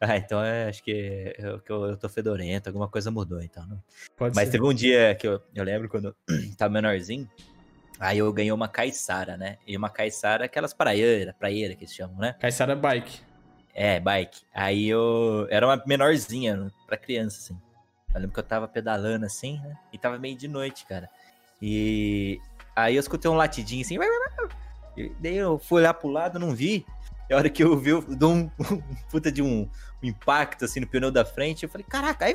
[0.00, 3.64] Ah, então é, acho que eu, que eu, eu tô fedorento, alguma coisa mudou, então.
[3.66, 3.80] Não.
[4.16, 4.52] Pode Mas ser.
[4.52, 6.14] teve um dia que eu, eu lembro quando eu
[6.58, 7.30] tava menorzinho,
[7.98, 9.56] aí eu ganhei uma caiçara, né?
[9.66, 12.34] E uma caiçara, aquelas praieiras, praieira que eles chamam, né?
[12.40, 13.20] Caissara Bike.
[13.74, 14.40] É, bike.
[14.52, 15.46] Aí eu.
[15.48, 17.60] Era uma menorzinha, pra criança, assim.
[18.14, 19.76] Eu lembro que eu tava pedalando assim, né?
[19.92, 21.08] E tava meio de noite, cara.
[21.60, 22.40] E.
[22.74, 23.98] Aí eu escutei um latidinho assim.
[24.96, 26.86] E daí eu fui olhar pro lado, não vi.
[27.28, 29.68] E a hora que eu vi, eu dou um, um puta de um,
[30.02, 31.62] um impacto assim no pneu da frente.
[31.62, 32.34] Eu falei, caraca, aí.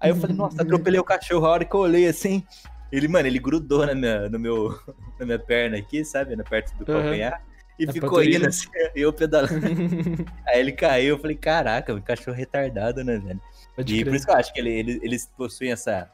[0.00, 1.46] Aí eu falei, nossa, atropelei o cachorro.
[1.46, 2.44] A hora que eu olhei assim,
[2.90, 4.78] ele, mano, ele grudou na minha, no meu,
[5.18, 6.34] na minha perna aqui, sabe?
[6.34, 7.02] Na perto do Aham.
[7.02, 7.40] calcanhar.
[7.78, 9.66] E ficou indo assim, eu pedalando.
[10.46, 13.40] Aí ele caiu, eu falei, caraca, um cachorro retardado, né, velho?
[13.76, 14.10] Pode E crer.
[14.10, 16.10] por isso que eu acho que ele- ele- eles possuem essa,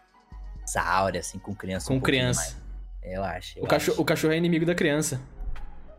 [0.62, 1.86] essa áurea, assim, com criança.
[1.88, 2.56] Com um criança.
[3.02, 3.58] Eu acho.
[3.58, 4.02] Eu, O cachorro, acho.
[4.02, 5.20] o cachorro é inimigo da criança.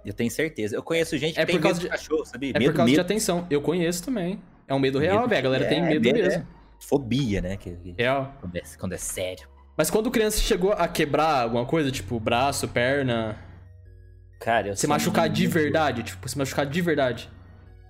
[0.06, 0.76] eu tenho certeza.
[0.76, 2.52] Eu conheço gente que É tem por causa de de- cachorro, sabia?
[2.56, 3.06] É medo por causa de medo.
[3.06, 3.46] atenção.
[3.50, 4.42] Eu conheço também.
[4.68, 5.40] É um medo real, velho.
[5.40, 6.48] A galera tem é, medo medo, mesmo.
[6.80, 7.58] fobia, né?
[7.58, 8.34] Que, que Real.
[8.40, 9.48] quando, é, quando é sério.
[9.78, 13.38] Mas quando criança chegou a quebrar alguma coisa, tipo braço, perna,
[14.40, 17.30] Cara, eu se machucar de verdade, tipo, se machucar de verdade.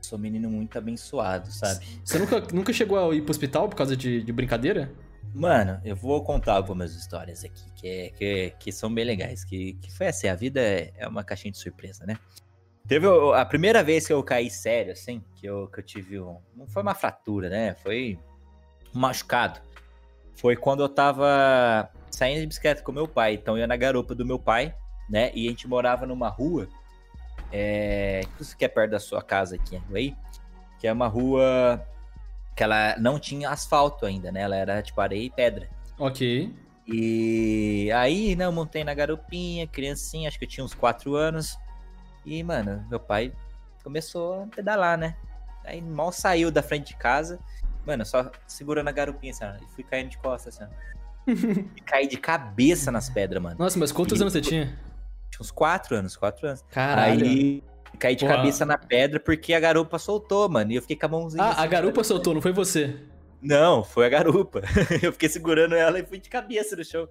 [0.01, 1.85] Sou menino muito abençoado, sabe?
[2.03, 4.91] Você nunca, nunca chegou a ir pro hospital por causa de, de brincadeira?
[5.33, 9.43] Mano, eu vou contar algumas histórias aqui que, é- que, que são bem legais.
[9.43, 12.17] Que, que foi assim, a vida é, é uma caixinha de surpresa, né?
[12.88, 16.38] Teve a primeira vez que eu caí sério, assim, que eu, que eu tive um.
[16.55, 17.75] Não foi uma fratura, né?
[17.75, 18.17] Foi
[18.95, 19.59] um machucado.
[20.33, 23.35] Foi quando eu tava saindo de bicicleta com meu pai.
[23.35, 24.73] Então eu ia na garupa do meu pai,
[25.07, 25.31] né?
[25.35, 26.67] E a gente morava numa rua.
[27.51, 28.21] É,
[28.57, 30.15] que é perto da sua casa aqui Aguaí,
[30.79, 31.83] que é uma rua
[32.55, 34.41] que ela não tinha asfalto ainda, né?
[34.41, 35.69] Ela era tipo areia e pedra.
[35.97, 36.53] Ok.
[36.88, 41.57] E aí, né, eu montei na garupinha, criancinha, acho que eu tinha uns 4 anos.
[42.25, 43.31] E, mano, meu pai
[43.83, 45.15] começou a pedalar, né?
[45.65, 47.39] Aí mal saiu da frente de casa.
[47.85, 50.71] Mano, só segurando a garupinha, assim, e fui caindo de costas, assim.
[51.77, 53.55] E caí de cabeça nas pedras, mano.
[53.59, 54.77] Nossa, mas quantos E- anos você tinha?
[55.39, 56.63] Tinha uns 4 anos, 4 anos.
[56.69, 57.23] Caralho.
[57.25, 57.63] Aí
[57.97, 58.38] caí de Porra.
[58.38, 60.71] cabeça na pedra porque a garupa soltou, mano.
[60.71, 61.43] E eu fiquei com a mãozinha.
[61.43, 62.95] Ah, assim, a garupa soltou, não foi você.
[63.41, 64.62] Não, foi a garupa.
[65.02, 67.08] eu fiquei segurando ela e fui de cabeça no chão.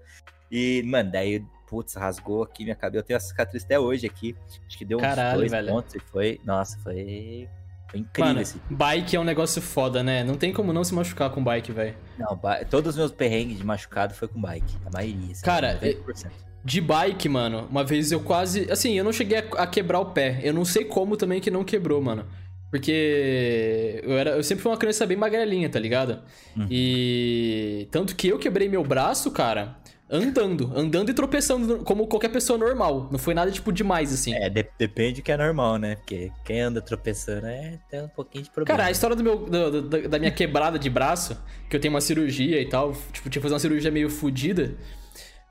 [0.51, 3.01] E, mano, daí, putz, rasgou aqui minha cabeça.
[3.01, 4.37] Eu tenho a cicatriz até hoje aqui.
[4.67, 5.69] Acho que deu uns Caralho, dois velho.
[5.69, 6.41] pontos e foi.
[6.45, 7.49] Nossa, foi.
[7.91, 8.61] Foi incrível Mano, esse.
[8.69, 10.23] bike é um negócio foda, né?
[10.23, 11.97] Não tem como não se machucar com bike, velho.
[12.19, 14.77] Não, ba- todos os meus perrengues de machucado foi com bike.
[14.85, 15.33] A maioria.
[15.33, 16.31] assim, Cara, 90%.
[16.69, 18.71] De bike, mano, uma vez eu quase.
[18.71, 20.41] Assim, eu não cheguei a, quebrar o pé.
[20.43, 22.27] Eu não sei como também que não quebrou, mano.
[22.71, 26.21] Porque eu, era, eu sempre fui uma criança bem magrelinha, tá ligado?
[26.57, 26.67] Uhum.
[26.71, 27.89] E.
[27.91, 29.79] Tanto que eu quebrei meu braço, cara,
[30.11, 30.71] andando.
[30.77, 33.09] Andando e tropeçando, como qualquer pessoa normal.
[33.11, 34.35] Não foi nada, tipo, demais, assim.
[34.35, 35.97] É, de- depende que é normal, né?
[35.97, 38.77] Porque quem anda tropeçando é tem um pouquinho de problema.
[38.77, 41.95] Cara, a história do meu, do- do- da minha quebrada de braço, que eu tenho
[41.95, 44.75] uma cirurgia e tal, tipo, tinha que fazer uma cirurgia meio fodida.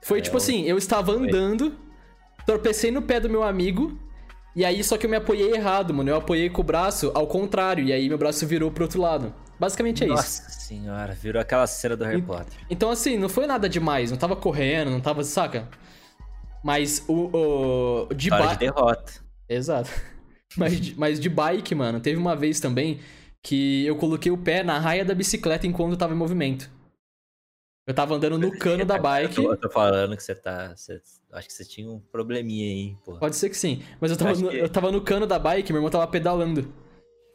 [0.02, 1.76] Foi É, tipo eu- assim, eu estava andando,
[2.46, 3.98] tropecei no pé do meu amigo,
[4.56, 6.08] e aí só que eu me apoiei errado, mano.
[6.10, 9.34] Eu apoiei com o braço ao contrário, e aí meu braço virou pro outro lado.
[9.60, 10.14] Basicamente é isso.
[10.16, 12.56] Nossa senhora, virou aquela cena do Harry E- Potter.
[12.70, 15.68] Então, assim, não foi nada demais, não tava correndo, não tava, saca?
[16.62, 17.30] Mas o.
[18.10, 19.12] o de de derrota.
[19.48, 19.90] Exato.
[20.56, 23.00] Mas, de- mas de bike, mano, teve uma vez também
[23.42, 26.70] que eu coloquei o pé na raia da bicicleta enquanto eu tava em movimento.
[27.88, 29.42] Eu tava andando no cano da bike.
[29.42, 30.74] Eu tô, falando que você tá.
[30.76, 31.00] você-
[31.32, 33.16] acho que você tinha um probleminha aí, pô.
[33.18, 33.82] Pode ser que sim.
[33.98, 36.70] Mas eu tava, no, que- eu tava no cano da bike, meu irmão tava pedalando.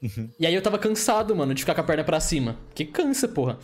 [0.03, 0.29] Uhum.
[0.39, 2.55] E aí eu tava cansado, mano, de ficar com a perna pra cima.
[2.75, 3.57] Que cansa, porra.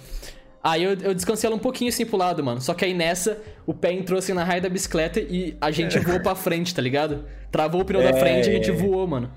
[0.63, 2.59] Aí eu, eu descansei ela um pouquinho assim pro lado, mano.
[2.59, 5.99] Só que aí nessa, o pé entrou assim na raia da bicicleta e a gente
[5.99, 7.23] voou pra frente, tá ligado?
[7.51, 8.73] Travou o pneu da É, frente e a gente é.
[8.73, 9.31] voou, mano.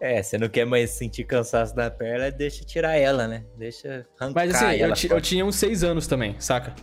[0.00, 3.44] É, você não quer mais sentir cansaço da perna, deixa tirar ela, né?
[3.58, 6.74] Deixa arrancar Mas assim, eu, ti- eu tinha uns seis anos também, saca?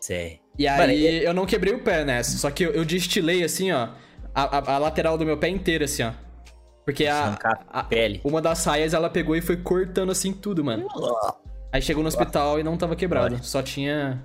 [0.00, 0.40] Sei.
[0.58, 3.70] E aí Mano, eu não quebrei o pé nessa, só que eu, eu destilei assim,
[3.70, 3.90] ó,
[4.34, 6.12] a, a- a lateral do meu pé inteira, assim, ó.
[6.84, 8.20] Porque a, a pele.
[8.24, 10.88] uma das saias ela pegou e foi cortando assim tudo, mano.
[11.70, 14.20] Aí chegou no hospital e não tava quebrado, só tinha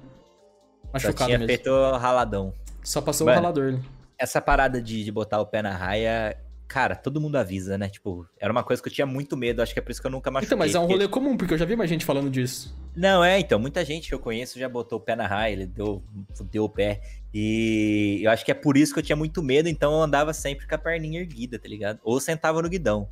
[0.86, 1.48] Só machucado tinha mesmo.
[1.54, 2.52] feito raladão.
[2.84, 3.80] Só passou Mano, o ralador.
[4.18, 6.36] Essa parada de, de botar o pé na raia,
[6.68, 7.88] cara, todo mundo avisa, né?
[7.90, 10.08] Tipo, era uma coisa que eu tinha muito medo, acho que é por isso que
[10.08, 10.48] eu nunca machuquei.
[10.48, 12.78] Então, mas é um porque- rolê comum, porque eu já vi mais gente falando disso.
[12.96, 15.66] Não, é, então, muita gente que eu conheço já botou o pé na raia, ele
[15.66, 16.04] deu,
[16.52, 17.00] deu o pé.
[17.34, 20.34] E eu acho que é por isso que eu tinha muito medo, então eu andava
[20.34, 22.00] sempre com a perninha erguida, tá ligado?
[22.04, 23.08] Ou sentava no guidão,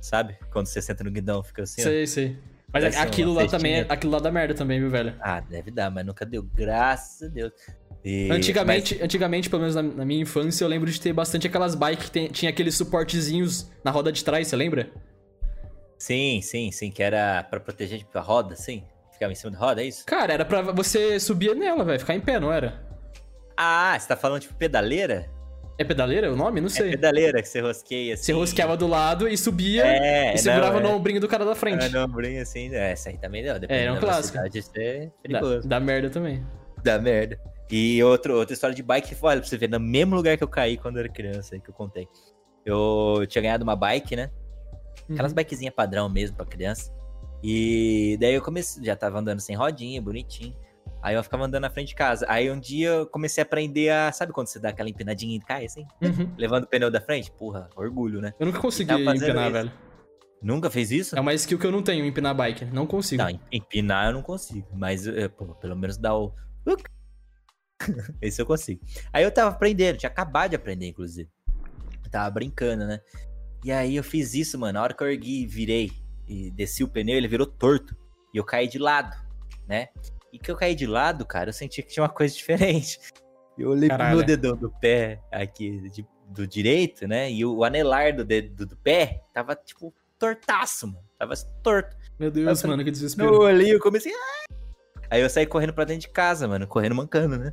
[0.00, 0.36] sabe?
[0.50, 1.84] Quando você senta no guidão, fica assim, ó.
[1.84, 2.38] Sei, sei.
[2.72, 3.94] Mas aquilo lá também, é, festinha.
[3.94, 5.14] aquilo lá dá merda também, viu, velho?
[5.20, 7.52] Ah, deve dar, mas nunca deu, graças a Deus.
[8.08, 11.74] E- Antigamente, antigamente, pelo menos na, na minha infância, eu lembro de ter bastante aquelas
[11.74, 14.88] bikes que tem- tinha aqueles suportezinhos na roda de trás, você lembra?
[14.94, 15.02] mas-
[15.98, 18.84] Sim, sim, sim, que era pra proteger tipo, a roda, sim?
[19.12, 20.04] Ficava em cima da roda, é isso?
[20.06, 22.80] Cara, era pra você subir nela, velho, ficar em pé, não era?
[23.56, 25.28] Ah, você tá falando tipo pedaleira?
[25.78, 26.60] É pedaleira o nome?
[26.60, 26.90] Não É sei.
[26.90, 28.22] pedaleira que você rosqueia assim.
[28.24, 30.98] Você rosqueava do lado e subia É, e segurava não, no é.
[30.98, 31.84] ombrinho do cara da frente.
[31.86, 33.54] Ah, não, brinco assim, é, essa aí também deu.
[33.68, 34.38] É, é um clássico.
[34.54, 35.68] Isso é dá, perigoso.
[35.68, 36.44] dá merda também.
[36.84, 37.38] Dá merda.
[37.70, 40.48] E outro, outra história de bike, olha, pra você ver, no mesmo lugar que eu
[40.48, 42.08] caí quando eu era criança, aí que eu contei.
[42.64, 44.30] Eu tinha ganhado uma bike, né?
[45.10, 45.36] Aquelas Uhum.
[45.36, 46.92] bikezinhas padrão mesmo pra criança.
[47.42, 50.54] E daí eu comecei, já tava andando sem rodinha, bonitinho.
[51.02, 52.24] Aí eu ficava andando na frente de casa.
[52.28, 54.10] Aí um dia eu comecei a aprender a.
[54.10, 55.86] Sabe quando você dá aquela empinadinha e cai assim?
[56.02, 56.32] Uhum.
[56.36, 57.30] Levando o pneu da frente?
[57.30, 58.32] Porra, orgulho, né?
[58.40, 59.52] Eu nunca consegui empinar, isso.
[59.52, 59.72] velho.
[60.42, 61.16] Nunca fez isso?
[61.16, 62.64] É uma skill que eu não tenho, empinar bike.
[62.66, 63.22] Não consigo.
[63.22, 64.66] Não, em- empinar eu não consigo.
[64.74, 66.32] Mas, eh, pô, pelo menos dar o.
[68.22, 68.80] Esse eu consigo.
[69.12, 71.28] Aí eu tava aprendendo, tinha acabado de aprender, inclusive.
[72.04, 73.00] Eu tava brincando, né?
[73.64, 74.74] E aí eu fiz isso, mano.
[74.74, 75.90] Na hora que eu ergui e virei
[76.28, 77.96] e desci o pneu, ele virou torto.
[78.32, 79.14] E eu caí de lado.
[79.68, 79.88] né?
[80.32, 82.98] E que eu caí de lado, cara, eu senti que tinha uma coisa diferente.
[83.58, 84.10] Eu olhei Caralho.
[84.10, 87.30] pro meu dedão do pé aqui, de- do direito, né?
[87.32, 91.04] E o anelar do dedo do pé tava, tipo, tortaço, mano.
[91.18, 91.96] Tava torto.
[92.18, 93.38] Meu Deus, Eu mano, que Eu desespero.
[93.40, 94.12] olhei, eu comecei.
[95.10, 97.52] Aí eu saí correndo pra dentro de casa, mano, correndo mancando, né?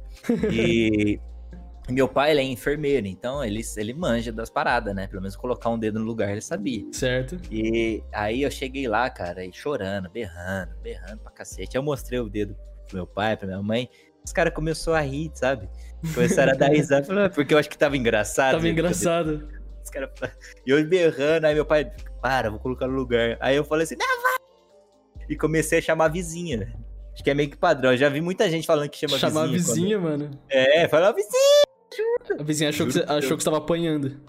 [0.51, 1.19] E
[1.89, 5.07] meu pai, ele é enfermeiro, então ele, ele manja das paradas, né?
[5.07, 6.85] Pelo menos colocar um dedo no lugar ele sabia.
[6.91, 7.37] Certo.
[7.51, 11.75] E aí eu cheguei lá, cara, e chorando, berrando, berrando pra cacete.
[11.75, 12.55] Eu mostrei o dedo
[12.87, 13.89] pro meu pai, pra minha mãe.
[14.25, 15.69] Os caras começaram a rir, sabe?
[16.13, 18.53] Começaram a dar risada, "Ah, porque eu acho que tava engraçado.
[18.53, 18.69] Tava né?
[18.69, 19.47] engraçado.
[19.83, 20.11] Os caras
[20.65, 23.37] E eu berrando, aí meu pai, para, vou colocar no lugar.
[23.41, 24.35] Aí eu falei assim, não, vai!
[25.29, 26.73] E comecei a chamar a vizinha.
[27.13, 27.91] Acho que é meio que padrão.
[27.91, 29.75] Eu já vi muita gente falando que chama Chamar a vizinha.
[29.75, 30.25] vizinha, mano.
[30.29, 31.63] quando- É, fala vizinha.
[32.39, 34.19] A vizinha achou, que, Juro achou que você tava apanhando.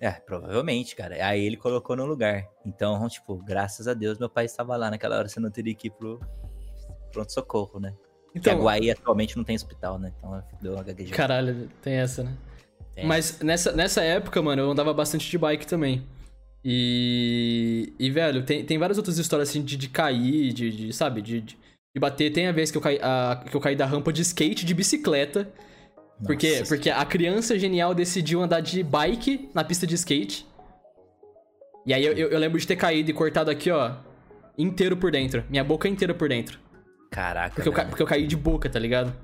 [0.00, 1.16] É, provavelmente, cara.
[1.26, 2.46] Aí ele colocou no lugar.
[2.66, 5.88] Então, tipo, graças a Deus meu pai estava lá naquela hora, você não teria que
[5.88, 6.20] ir pro
[7.12, 7.94] pronto-socorro, né?
[8.32, 10.12] Porque a Então, Guaí atualmente não tem hospital, né?
[10.18, 11.16] Então deu uma gaguejada.
[11.16, 12.32] caralho, tem essa, né?
[12.94, 13.06] Tem.
[13.06, 16.06] Mas nessa, nessa época, mano, eu andava bastante de bike também.
[16.62, 17.92] E.
[17.98, 21.40] E, velho, tem, tem várias outras histórias assim de, de cair, de, de, sabe, de,
[21.40, 21.58] de,
[21.94, 22.30] de bater.
[22.32, 24.74] Tem a vez que eu, caí, a, que eu caí da rampa de skate de
[24.74, 25.50] bicicleta.
[26.24, 30.46] Porque, Nossa, porque a criança genial decidiu andar de bike na pista de skate.
[31.86, 33.92] E aí eu, eu, eu lembro de ter caído e cortado aqui, ó,
[34.56, 35.44] inteiro por dentro.
[35.48, 36.58] Minha boca inteira por dentro.
[37.10, 37.54] Caraca.
[37.54, 39.14] Porque eu, ca- porque eu caí de boca, tá ligado?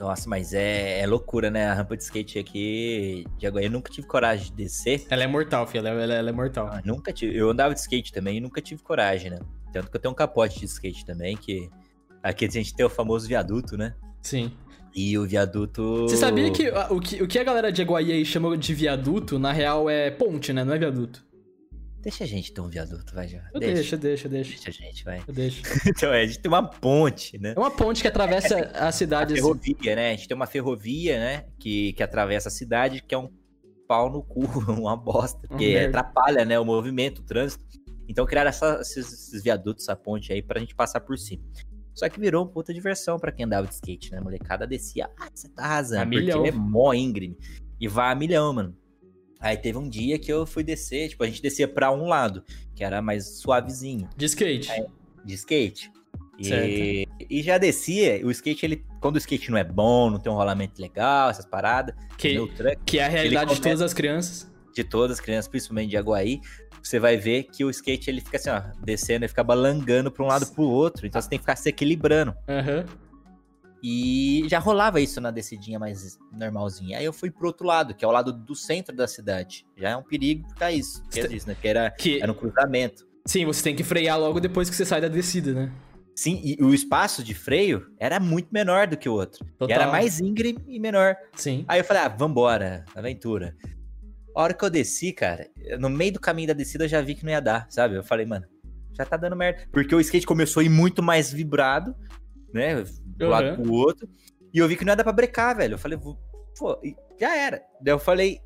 [0.00, 1.66] Nossa, mas é, é loucura, né?
[1.68, 5.06] A rampa de skate aqui de Aguaí, eu nunca tive coragem de descer.
[5.08, 5.88] Ela é mortal, filha.
[5.88, 6.66] Ela, ela, ela é mortal.
[6.70, 7.36] Ah, nunca tive.
[7.36, 9.38] Eu andava de skate também e nunca tive coragem, né?
[9.80, 11.68] Tanto que eu tenho um capote de skate também, que
[12.22, 13.94] aqui a gente tem o famoso viaduto, né?
[14.22, 14.52] Sim.
[14.94, 16.02] E o viaduto.
[16.08, 18.72] Você sabia que a- o, que o que a galera de Aguaí aí chama de
[18.74, 20.64] viaduto, na real é ponte, né?
[20.64, 21.24] Não é viaduto.
[22.00, 23.42] Deixa a gente ter um viaduto, vai já.
[23.52, 24.28] Eu deixo, eu deixo.
[24.28, 25.20] Deixa a gente, vai.
[25.26, 25.60] Eu deixo.
[25.86, 27.52] Então, é, a gente tem uma ponte, né?
[27.56, 29.34] É uma ponte que atravessa a A cidade.
[29.34, 29.42] assim.
[29.42, 30.08] ferrovia, né?
[30.08, 31.44] A gente tem uma ferrovia, né?
[31.58, 33.28] Que, que atravessa a cidade, que é um
[33.88, 35.46] pau no cu, uma bosta.
[35.48, 35.98] Porque merda.
[35.98, 36.58] atrapalha, né?
[36.60, 37.64] O movimento, o trânsito.
[38.08, 41.42] Então criaram essa- esses, esses viadutos, essa ponte aí, pra gente passar por cima.
[41.94, 44.18] Só que virou puta diversão pra quem andava de skate, né?
[44.18, 46.02] A molecada descia, ah, você tá arrasando.
[46.02, 46.44] A porque milhão.
[46.46, 47.36] é mó íngreme.
[47.80, 48.76] E vai a milhão, mano.
[49.40, 52.42] Aí teve um dia que eu fui descer, tipo, a gente descia pra um lado,
[52.74, 54.70] que era mais suavezinho De skate.
[55.24, 55.90] de skate.
[56.38, 60.30] E, e já descia, o skate, ele, quando o skate não é bom, não tem
[60.30, 63.94] um rolamento legal, essas paradas, que, truck, que é a realidade de começa- todas as
[63.94, 64.50] crianças.
[64.76, 66.40] De todas as crianças, principalmente de Aguaí,
[66.82, 70.22] você vai ver que o skate ele fica assim, ó, descendo e fica balangando pra
[70.22, 72.34] um lado pro outro, então você tem que ficar se equilibrando.
[72.46, 72.84] Aham.
[73.82, 76.98] E já rolava isso na descidinha mais normalzinha.
[76.98, 79.66] Aí eu fui pro outro lado, que é o lado do centro da cidade.
[79.76, 81.56] Já é um perigo ficar isso, que é isso, né?
[81.60, 83.06] Que era, Que, era um cruzamento.
[83.26, 85.72] sim, você tem que frear logo depois que você sai da descida, né?
[86.14, 89.44] Sim, e o espaço de freio era muito menor do que o outro.
[89.58, 89.68] Total.
[89.68, 91.14] E era mais íngreme e menor.
[91.34, 91.64] Sim.
[91.68, 93.54] Aí eu falei, ah, vambora, aventura.
[94.36, 95.48] A hora que eu desci, cara,
[95.80, 97.94] no meio do caminho da descida eu já vi que não ia dar, sabe?
[97.94, 98.44] Eu falei, mano,
[98.92, 99.62] já tá dando merda.
[99.72, 101.96] Porque o skate começou a ir muito mais vibrado,
[102.52, 102.84] né?
[103.06, 103.64] Do lado Uhum.
[103.64, 104.06] pro outro.
[104.52, 105.72] E eu vi que não ia dar pra brecar, velho.
[105.74, 106.78] Eu falei, pô,
[107.18, 107.62] já era.
[107.80, 108.40] Daí eu falei,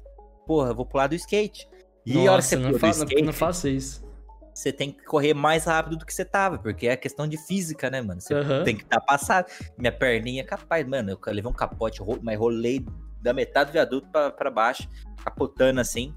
[0.46, 1.68] porra, eu vou pular do skate.
[2.06, 4.08] E a hora que você Nossa, pula não, do fa skate, não faça isso.
[4.54, 7.90] você tem que correr mais rápido do que você tava, porque é questão de física,
[7.90, 8.20] né, mano?
[8.20, 8.62] Você Aham.
[8.62, 9.46] tem que estar passado.
[9.76, 11.10] Minha perninha é capaz, mano.
[11.10, 12.86] Eu levei um capote, mas rolei
[13.22, 14.88] da metade do viaduto pra, pra baixo,
[15.24, 16.14] capotando assim.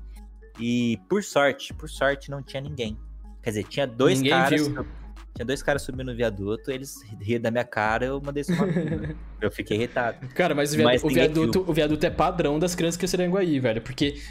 [0.59, 2.97] E por sorte, por sorte não tinha ninguém.
[3.41, 4.67] Quer dizer, tinha dois Ninguém caras.
[4.67, 4.85] viu.
[5.35, 9.15] Tinha dois caras subindo no viaduto, eles riram da minha cara, eu mandei isso pinga.
[9.41, 10.27] Eu fiquei irritado.
[10.29, 13.25] Cara, mas o, viadu- Mas o viaduto, o viaduto é padrão das crianças que em
[13.27, 13.81] Aguaí, velho.
[13.81, 14.21] Porque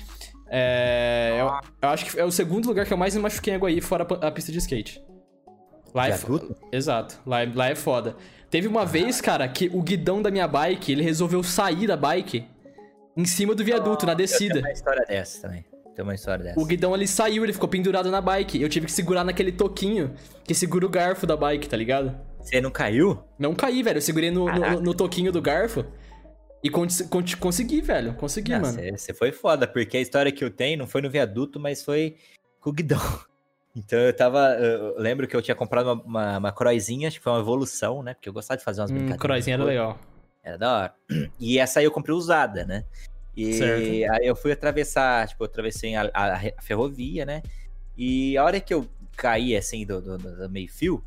[0.48, 1.46] é, eu,
[1.82, 4.04] eu acho que é o segundo lugar que eu mais me machuquei em Aguaí, fora
[4.04, 5.02] a pista de skate.
[5.92, 6.54] Lá é Viaduto?
[6.70, 8.16] Exato, lá, é- lá é foda.
[8.48, 12.46] Teve uma vez, cara, que o guidão da minha bike, ele resolveu sair da bike
[13.16, 14.60] em cima do viaduto, na descida.
[14.60, 15.64] uma história dessa também.
[15.94, 16.58] Tem uma história dessa.
[16.58, 18.60] O guidão ele saiu, ele ficou pendurado na bike.
[18.60, 22.18] Eu tive que segurar naquele toquinho que segura o garfo da bike, tá ligado?
[22.40, 23.22] Você não caiu?
[23.38, 23.98] Não caí, velho.
[23.98, 25.84] Eu segurei no, no, no toquinho do garfo
[26.64, 28.14] e con con consegui, velho.
[28.14, 28.78] Consegui, mano.
[28.96, 32.16] Você foi foda, porque a história que eu tenho não foi no viaduto, mas foi
[32.60, 32.98] com o guidão.
[33.74, 34.38] Então eu tava.
[34.60, 38.02] Eu lembro que eu tinha comprado uma, uma, uma croizinha, acho que foi uma evolução,
[38.02, 38.12] né?
[38.12, 39.22] Porque eu gostava de fazer umas Hum, brincadeiras.
[39.22, 39.98] croizinha era legal.
[40.42, 40.94] Era da hora.
[41.38, 42.84] E essa aí eu comprei usada, né?
[43.36, 44.12] E Certo.
[44.12, 47.42] aí eu fui atravessar, tipo, eu atravessei a, a- a ferrovia, né?
[47.96, 51.02] E a hora que eu caí, assim, do, do, do meio-fio,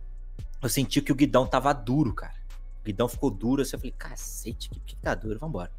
[0.61, 2.33] eu senti que o guidão tava duro, cara.
[2.81, 5.71] O guidão ficou duro, assim, eu falei, cacete, que, que tá duro, vambora.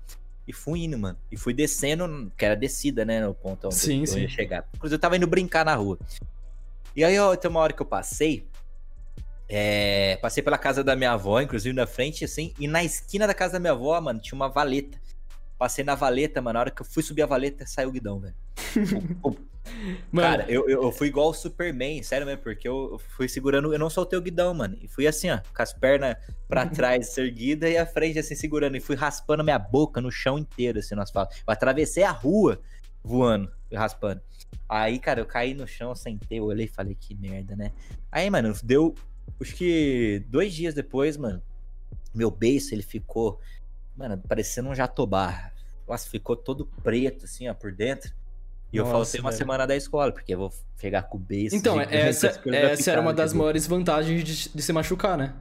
[0.47, 1.19] E fui indo, mano.
[1.33, 3.21] E fui descendo, que era descida, né?
[3.25, 4.21] No ponto onde Sim, eu sim.
[4.21, 4.69] ia chegar.
[4.77, 5.99] Inclusive, eu tava indo brincar na rua.
[6.95, 8.47] E aí, ó, tem uma hora que eu passei,
[9.49, 13.35] É, passei pela casa da minha avó, inclusive na frente, assim, e na esquina da
[13.35, 14.99] casa da minha avó, mano, tinha uma valeta.
[15.59, 16.55] Passei na valeta, mano.
[16.55, 18.35] Na hora que eu fui subir a valeta, saiu o guidão, velho.
[20.15, 23.91] Cara, eu, eu, fui igual o Superman, sério mesmo, porque eu fui segurando, eu não
[23.91, 24.77] soltei o guidão, mano.
[24.81, 26.17] E fui assim, ó, com as pernas
[26.49, 28.77] pra trás erguida e a frente assim segurando.
[28.77, 31.35] E fui raspando minha boca no chão inteiro, assim, no asfalto.
[31.37, 32.61] Eu atravessei a rua
[33.03, 34.21] voando, raspando.
[34.69, 37.73] Aí, cara, eu caí no chão, sentei, eu olhei e falei, que merda, né?
[38.11, 38.95] Aí, mano, deu.
[39.41, 41.43] Acho que dois dias depois, mano,
[42.15, 43.41] meu beiço, ele ficou
[43.97, 45.51] Mano, parecendo um jatobá.
[45.89, 48.13] Nossa, ficou todo preto, assim, ó, por dentro.
[48.73, 49.39] E Nossa, eu faltei uma velho.
[49.39, 51.57] semana da escola, porque eu vou pegar com o beijo.
[51.57, 55.33] Então, essa, essa era uma das maiores vantagens de, de se machucar, né?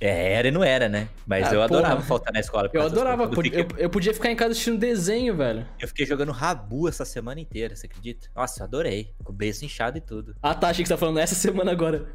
[0.00, 1.08] É, era e não era, né?
[1.26, 2.06] Mas ah, eu adorava porra.
[2.06, 2.70] faltar na escola.
[2.72, 5.66] Eu adorava, eu, eu, eu, podia ficar em casa assistindo desenho, velho.
[5.80, 8.28] Eu fiquei jogando rabu essa semana inteira, você acredita?
[8.36, 9.12] Nossa, eu adorei.
[9.24, 10.36] Com o beijo inchado e tudo.
[10.40, 12.06] Ah, tá, achei que você tá falando essa semana agora.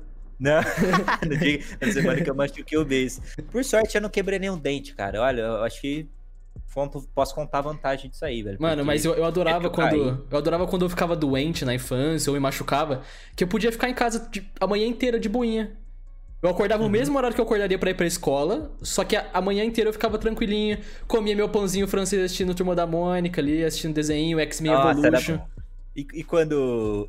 [0.43, 0.61] Não,
[1.25, 3.21] no dia, na semana que eu machuquei o beijo.
[3.49, 5.21] Por sorte, eu não quebrei nenhum dente, cara.
[5.21, 6.05] Olha, eu acho que
[7.15, 8.57] posso contar a vantagem disso aí, velho.
[8.59, 9.95] Mano, mas eu, eu adorava quando.
[9.95, 13.03] Eu, eu adorava quando eu ficava doente na infância ou me machucava,
[13.37, 15.71] que eu podia ficar em casa de, a manhã inteira de boinha.
[16.41, 16.89] Eu acordava uhum.
[16.89, 19.63] no mesmo horário que eu acordaria pra ir pra escola, só que a, a manhã
[19.63, 20.77] inteira eu ficava tranquilinho,
[21.07, 25.39] comia meu pãozinho francês assistindo Turma da Mônica ali, assistindo desenho, X-Men Evolution.
[25.95, 27.07] E, e quando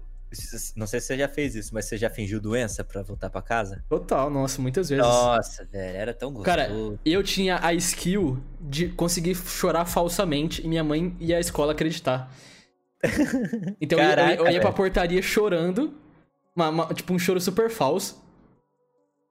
[0.77, 3.43] não sei se você já fez isso, mas você já fingiu doença para voltar para
[3.43, 3.85] casa?
[3.89, 5.05] Total, nossa, muitas vezes.
[5.05, 6.45] Nossa, velho, era tão gostoso.
[6.45, 6.71] Cara,
[7.05, 12.33] eu tinha a skill de conseguir chorar falsamente e minha mãe e a escola acreditar.
[13.81, 15.93] Então Caraca, eu, eu, ia pra portaria chorando,
[16.57, 18.24] uma, uma, tipo um choro super falso.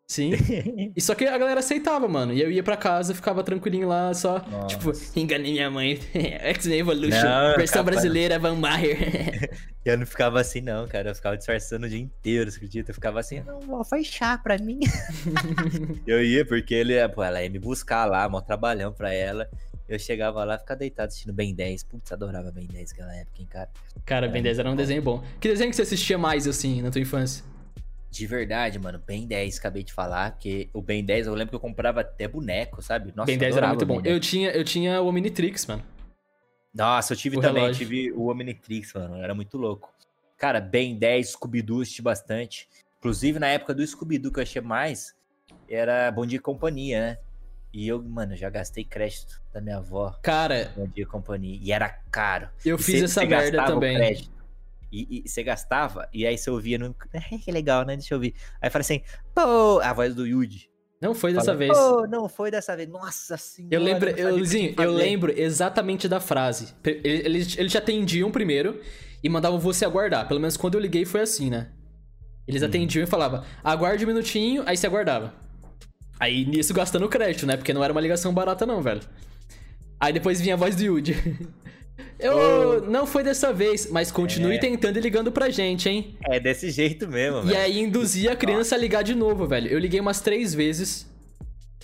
[0.07, 0.31] Sim.
[0.95, 2.33] e só que a galera aceitava, mano.
[2.33, 4.67] E eu ia pra casa, ficava tranquilinho lá, só, Nossa.
[4.67, 5.99] tipo, enganei minha mãe.
[6.13, 9.49] X-Men Evolution, não, versão brasileira, Van Maher.
[9.83, 11.09] eu não ficava assim, não, cara.
[11.09, 12.91] Eu ficava disfarçando o dia inteiro, você acredita?
[12.91, 14.79] Eu ficava assim, não, foi chá pra mim.
[16.05, 19.49] eu ia, porque ele, pô, ela ia me buscar lá, mó trabalhão pra ela.
[19.87, 21.83] Eu chegava lá, ficava deitado assistindo Ben 10.
[21.83, 23.69] Putz, adorava Ben 10 naquela época, hein, cara.
[24.05, 25.23] Cara, Ben 10 era um desenho bom.
[25.39, 27.43] Que desenho que você assistia mais, assim, na tua infância?
[28.13, 31.55] De verdade, mano, Ben 10, acabei de falar, porque o Ben 10 eu lembro que
[31.55, 33.11] eu comprava até boneco, sabe?
[33.15, 33.99] Nossa, Ben 10 era muito bom.
[34.05, 35.83] Eu tinha, eu tinha o Omnitrix, mano.
[36.71, 37.87] Nossa, eu tive o também, relógio.
[37.87, 39.91] tive o Omnitrix, mano, era muito louco.
[40.37, 42.69] Cara, Ben 10, Scooby-Doo, assisti bastante.
[42.99, 45.15] Inclusive, na época do Scooby-Doo que eu achei mais,
[45.67, 47.17] era Bom Dia e Companhia, né?
[47.73, 50.15] E eu, mano, já gastei crédito da minha avó.
[50.21, 50.71] Cara.
[50.77, 51.59] Bom Dia e Companhia.
[51.59, 52.47] E era caro.
[52.63, 53.97] Eu e fiz essa merda também.
[53.97, 54.32] Crédito,
[54.93, 56.95] e, e, você gastava, e aí você ouvia no.
[57.13, 57.95] É, que legal, né?
[57.97, 58.35] Deixa eu ouvir.
[58.61, 59.01] Aí fala assim,
[59.33, 60.69] pô, a voz do Yuji.
[61.01, 61.77] Não foi dessa vez.
[61.77, 62.87] Pô, não foi dessa vez.
[62.87, 63.75] Nossa senhora.
[63.75, 64.37] Eu lembro, eu,
[64.77, 66.73] eu lembro exatamente da frase.
[66.85, 68.79] Eles, eles te atendiam primeiro
[69.21, 70.27] e mandavam você aguardar.
[70.27, 71.71] Pelo menos quando eu liguei foi assim, né?
[72.47, 72.67] Eles hum.
[72.67, 75.33] atendiam e falavam, aguarde um minutinho, aí você aguardava.
[76.19, 77.57] Aí nisso gastando crédito, né?
[77.57, 79.01] Porque não era uma ligação barata, não, velho.
[79.99, 81.15] Aí depois vinha a voz do Yuji.
[82.19, 82.89] Eu oh.
[82.89, 84.59] não foi dessa vez, mas continue é.
[84.59, 86.17] tentando e ligando pra gente, hein?
[86.25, 87.53] É desse jeito mesmo, velho.
[87.53, 89.67] E aí induzia a criança a ligar de novo, velho.
[89.67, 91.05] Eu liguei umas três vezes.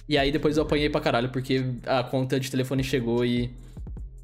[0.07, 3.51] E aí depois eu apanhei pra caralho, porque a conta de telefone chegou e.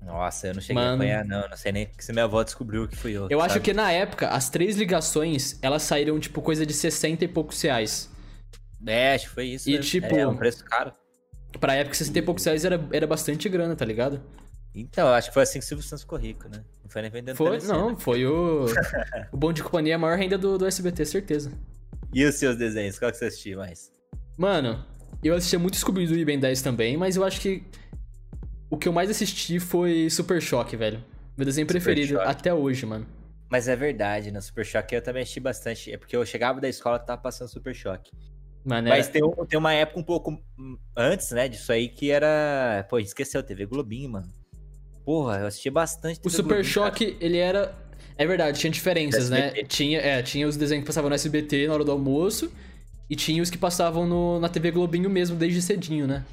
[0.02, 1.48] Nossa, eu não cheguei Mano, a apanhar, não.
[1.48, 3.28] Não sei nem se minha avó descobriu que fui eu.
[3.30, 3.52] Eu sabe?
[3.52, 7.62] acho que na época, as três ligações, elas saíram, tipo, coisa de 60 e poucos
[7.62, 8.10] reais.
[8.88, 9.70] É, acho que foi isso.
[9.70, 9.86] E, mesmo.
[9.86, 10.16] tipo.
[10.16, 10.94] É um preço caro.
[11.60, 14.22] Pra época, 60 e poucos reais era, era bastante grana, tá ligado?
[14.76, 16.64] Então, acho que foi assim que o Silvio Santos ficou rico, né?
[16.84, 17.96] Não foi nem vendendo Foi, não, né?
[17.98, 18.66] foi o.
[19.32, 21.52] o Bom de Companhia, a maior renda do, do SBT, certeza.
[22.14, 23.00] E os seus desenhos?
[23.00, 23.92] Qual que você assistia mais?
[24.38, 24.86] Mano,
[25.24, 27.64] eu assistia muito Scooby-Doo e Ben 10 também, mas eu acho que
[28.70, 31.04] o que eu mais assisti foi Super Choque, velho.
[31.38, 32.28] Meu desenho Super preferido Shock.
[32.28, 33.08] até hoje, mano.
[33.50, 35.92] Mas é verdade, no Super Choque eu também assisti bastante.
[35.92, 38.12] É porque eu chegava da escola e tava passando Super Choque.
[38.66, 40.42] Mano, Mas tem, tem uma época um pouco
[40.98, 42.86] antes, né, disso aí, que era.
[42.90, 44.28] Pô, esqueceu, TV Globinho, mano.
[45.06, 46.20] Porra, eu assisti bastante.
[46.24, 47.26] O Super Globinho, Choque, cara.
[47.26, 47.76] ele era.
[48.18, 49.52] É verdade, tinha diferenças, né?
[49.68, 52.52] Tinha, é, tinha os desenhos que passavam no SBT na hora do almoço.
[53.08, 56.26] E tinha os que passavam no, na TV Globinho mesmo, desde cedinho, né?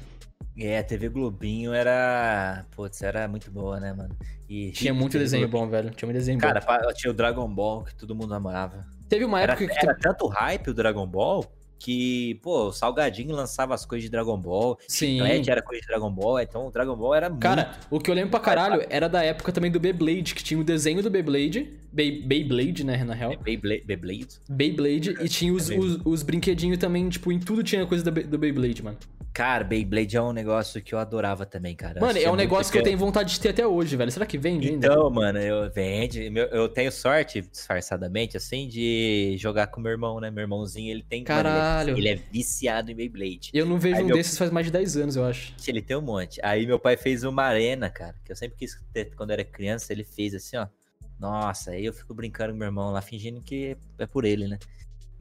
[0.57, 2.65] É, a TV Globinho era.
[2.71, 4.15] Putz, era muito boa, né, mano?
[4.49, 5.65] E tinha muito desenho Globinho.
[5.65, 5.89] bom, velho.
[5.91, 6.65] Tinha muito desenho Cara, bom.
[6.65, 8.85] Cara, tinha o Dragon Ball que todo mundo amava.
[9.07, 9.85] Teve uma época era, que.
[9.85, 11.45] Era tanto hype o Dragon Ball
[11.83, 15.17] que, pô, o Salgadinho lançava as coisas de Dragon Ball, Sim.
[15.17, 17.87] Chiclete era coisa de Dragon Ball, então o Dragon Ball era Cara, muito...
[17.91, 20.63] o que eu lembro pra caralho era da época também do Beyblade, que tinha o
[20.63, 23.33] desenho do Beyblade, Bey, Beyblade, né, na real.
[23.33, 23.83] É Beyblade?
[23.85, 28.09] Beyblade, Beyblade e tinha os, é os, os, brinquedinhos também, tipo, em tudo tinha coisa
[28.09, 28.97] do, do Beyblade, mano.
[29.33, 31.99] Cara, Beyblade é um negócio que eu adorava também, cara.
[31.99, 34.11] Mano, Achei é um negócio que eu tenho vontade de ter até hoje, velho.
[34.11, 34.85] Será que vende ainda?
[34.85, 36.31] Então, mano, eu vende.
[36.51, 40.29] Eu tenho sorte, disfarçadamente, assim, de jogar com meu irmão, né?
[40.29, 41.23] Meu irmãozinho, ele tem.
[41.27, 41.97] mano, ele é- Caralho.
[41.97, 43.49] ele é viciado em Beyblade.
[43.53, 45.51] Eu não vejo Aí um meu- desses faz mais de 10 anos, eu acho.
[45.67, 46.39] Ele tem um monte.
[46.43, 49.91] Aí meu pai fez uma arena, cara, que eu sempre quis ter quando era criança.
[49.91, 50.67] Ele fez assim, ó.
[51.19, 54.59] Nossa, aí eu fico brincando com meu irmão lá, fingindo que é por ele, né?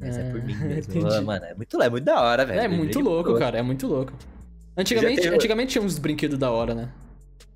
[0.03, 0.93] Mas é, por Ah, mim mesmo.
[0.99, 1.15] entendi.
[1.15, 2.61] Ah, mano, é muito, é muito da hora, velho.
[2.61, 3.59] É muito Beyblade louco, muito cara.
[3.59, 4.13] É muito louco.
[4.77, 6.93] Antigamente, teve- antigamente tinha uns brinquedos da hora, né?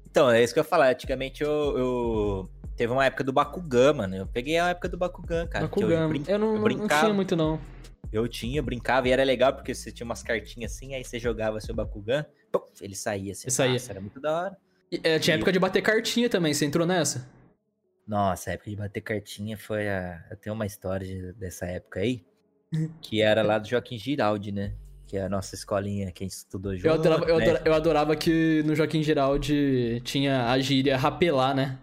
[0.08, 0.90] Então, é isso que eu ia falar.
[0.90, 4.14] Antigamente eu, eu- Teve uma época do Bakugan, mano.
[4.16, 5.64] Eu peguei a época do Bakugan, cara.
[5.66, 6.02] Bakugan.
[6.02, 7.00] Eu, brin- Eu, não, eu não- não brincava.
[7.06, 7.58] tinha muito, não.
[8.12, 11.18] Eu tinha, eu brincava e era legal porque você tinha umas cartinhas assim, aí você
[11.18, 13.44] jogava seu Bakugan, pum, ele saía assim.
[13.44, 13.72] Ele saía.
[13.72, 14.56] Nossa, era muito da hora.
[14.92, 16.52] E, é, tinha E- época de bater cartinha também.
[16.52, 17.26] Você entrou nessa?
[18.06, 20.22] Nossa, a época de bater cartinha foi a.
[20.30, 22.24] Eu tenho uma história de- dessa época aí,
[23.00, 24.72] que era lá do Joaquim Giraldi, né?
[25.06, 26.86] Que é a nossa escolinha que a gente estudou junto.
[26.86, 27.44] Eu adorava, eu, né?
[27.44, 31.78] adora- eu adorava que no Joaquim Geraldi tinha a gíria rapelar, né?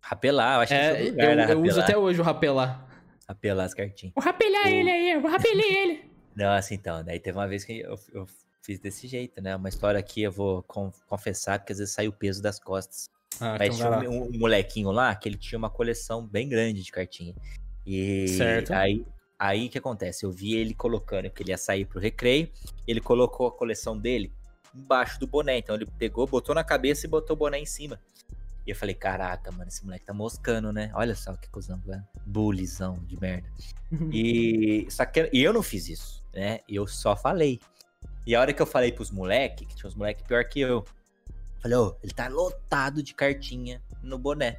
[0.00, 1.42] Rapelar, eu acho que É, esse é o eu, lugar, né?
[1.52, 1.84] eu uso Rapelar.
[1.84, 2.88] até hoje o rapelar.
[3.28, 4.14] Rapelar as cartinhas.
[4.14, 6.04] Vou rapelhar O- ele aí, eu vou rapelhar ele.
[6.36, 8.26] Nossa, então, daí teve uma vez que eu, eu
[8.62, 9.54] fiz desse jeito, né?
[9.56, 13.08] Uma história aqui eu vou con- confessar, porque às vezes sai o peso das costas.
[13.40, 16.82] Ah, Mas então tinha um, um molequinho lá que ele tinha uma coleção bem grande
[16.82, 17.34] de cartinha.
[17.86, 18.72] E Certo.
[18.72, 19.04] aí
[19.42, 20.24] aí que acontece?
[20.24, 22.48] Eu vi ele colocando, porque ele ia sair pro recreio,
[22.86, 24.32] ele colocou a coleção dele
[24.72, 25.58] embaixo do boné.
[25.58, 27.98] Então ele pegou, botou na cabeça e botou o boné em cima.
[28.64, 30.92] E eu falei, caraca, mano, esse moleque tá moscando, né?
[30.94, 32.06] Olha só que cuzão, velho.
[32.24, 33.48] Bullyzão de merda.
[34.10, 36.60] E, só que e eu não fiz isso, né?
[36.66, 37.60] Eu só falei.
[38.26, 40.82] E a hora que eu falei pros moleques, que tinha uns moleques pior que eu,
[41.60, 44.58] falei, ô, ele tá lotado de cartinha no boné.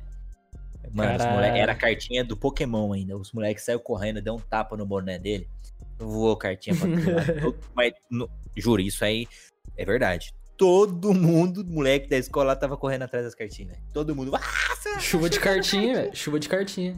[0.93, 3.17] Mano, moleque, era a cartinha do Pokémon ainda.
[3.17, 5.49] Os moleques saíram correndo, deu um tapa no boné dele.
[5.97, 6.87] Voou cartinha pra
[7.75, 9.27] Mas, no- juro, isso aí
[9.75, 10.33] é verdade.
[10.55, 13.77] Todo mundo, moleque da escola, tava correndo atrás das cartinhas.
[13.91, 14.35] Todo mundo.
[14.35, 14.39] "Ah,
[14.75, 16.15] você- Chuva de cartinha, velho.
[16.15, 16.95] Chuva de cartinha.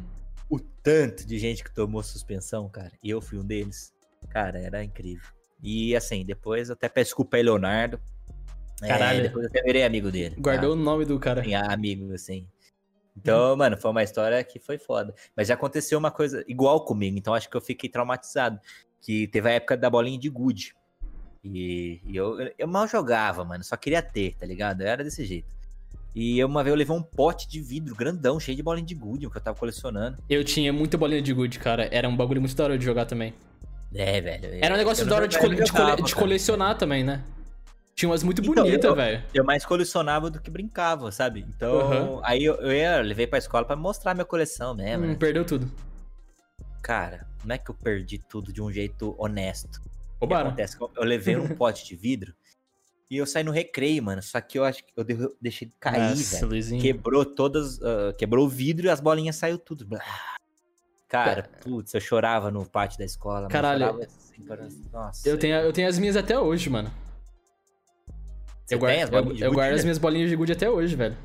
[0.49, 3.91] o tanto de gente que tomou suspensão, cara, e eu fui um deles,
[4.29, 5.27] cara, era incrível.
[5.63, 7.99] E assim, depois até peço desculpa aí, Leonardo.
[8.83, 9.23] É, Caralho.
[9.23, 10.35] depois eu até virei amigo dele.
[10.37, 11.41] Guardou o nome do cara.
[11.41, 11.47] Tá?
[11.47, 12.45] Sim, amigo, assim.
[13.17, 15.13] Então, mano, foi uma história que foi foda.
[15.35, 18.59] Mas já aconteceu uma coisa igual comigo, então acho que eu fiquei traumatizado.
[19.01, 20.73] Que teve a época da bolinha de gude.
[21.43, 24.81] E, e eu, eu mal jogava, mano, só queria ter, tá ligado?
[24.81, 25.47] Eu era desse jeito.
[26.15, 28.95] E eu, uma vez eu levei um pote de vidro grandão, cheio de bolinha de
[28.95, 30.17] gude, que eu tava colecionando.
[30.29, 31.87] Eu tinha muita bolinha de good, cara.
[31.91, 33.33] Era um bagulho muito da hora de jogar também.
[33.93, 34.49] É, velho.
[34.61, 37.23] Era um negócio da hora de, cole- de cole- de colecionar também, né?
[37.95, 39.23] Tinha umas muito Então, bonitas, eu- velho.
[39.33, 41.45] Eu mais colecionava do que brincava, sabe?
[41.47, 42.21] Então, Aham.
[42.25, 45.15] aí eu, eu ia, levei pra escola pra mostrar minha coleção mesmo, Hum, né?
[45.15, 45.71] perdeu tudo.
[46.81, 49.77] Cara, não é que eu perdi tudo de um jeito honesto.
[49.77, 49.89] O que
[50.19, 50.47] Roubaram.
[50.49, 50.77] acontece?
[50.79, 52.33] Eu levei um pote de vidro
[53.09, 54.21] e eu saí no recreio, mano.
[54.21, 56.81] Só que eu acho que eu de- deixei cair, velho.
[56.81, 57.81] Quebrou todas.
[57.81, 59.87] ah, quebrou o vidro e as bolinhas saiu tudo.
[61.07, 63.47] Cara, putz, eu chorava no pátio da escola.
[63.47, 63.85] Caralho.
[63.85, 65.27] Eu assim, Nossa.
[65.29, 66.91] Eu tenho, eu tenho as minhas até hoje, mano.
[68.65, 69.75] Você eu guardo, as eu, bolinhas de eu gude, guardo né?
[69.77, 71.17] as minhas bolinhas de good até hoje, velho.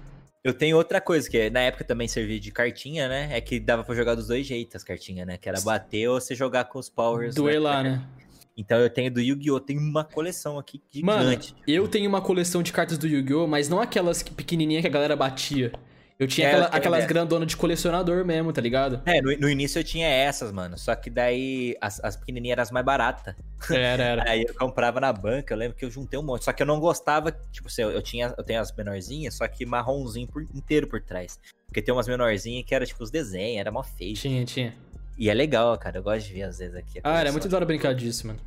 [0.43, 3.29] Eu tenho outra coisa, que na época também servia de cartinha, né?
[3.37, 5.37] É que dava pra jogar dos dois jeitos as cartinhas, né?
[5.37, 7.35] Que era bater ou você jogar com os powers.
[7.35, 8.03] Duelar, né?
[8.57, 9.59] Então eu tenho do Yu-Gi-Oh!
[9.61, 11.55] Tenho uma coleção aqui Mano, gigante.
[11.67, 14.91] eu tenho uma coleção de cartas do Yu-Gi-Oh!, mas não aquelas que- pequenininhas que a
[14.91, 15.73] galera batia.
[16.21, 19.01] Eu tinha É, aquela- aquelas grandonas de colecionador mesmo, tá ligado?
[19.07, 20.77] É, no, no início eu tinha essas, mano.
[20.77, 23.35] Só que daí as, as pequenininhas eram as mais baratas.
[23.71, 24.25] Era, era.
[24.31, 26.45] Aí eu comprava na banca, eu lembro que eu juntei um monte.
[26.45, 29.49] Só que eu não gostava, tipo assim, eu, eu tinha, eu tenho as menorzinhas, só
[29.49, 31.41] que marronzinho por- inteiro por trás.
[31.67, 34.15] Porque tem umas menorzinhas que era tipo os desenhos, era mó feio.
[34.15, 34.75] Tinha, tinha.
[35.17, 35.97] E é legal, cara.
[35.99, 36.99] Eu gosto de ver às vezes aqui.
[36.99, 38.39] a Ah, era muito da hora brincar disso, mano.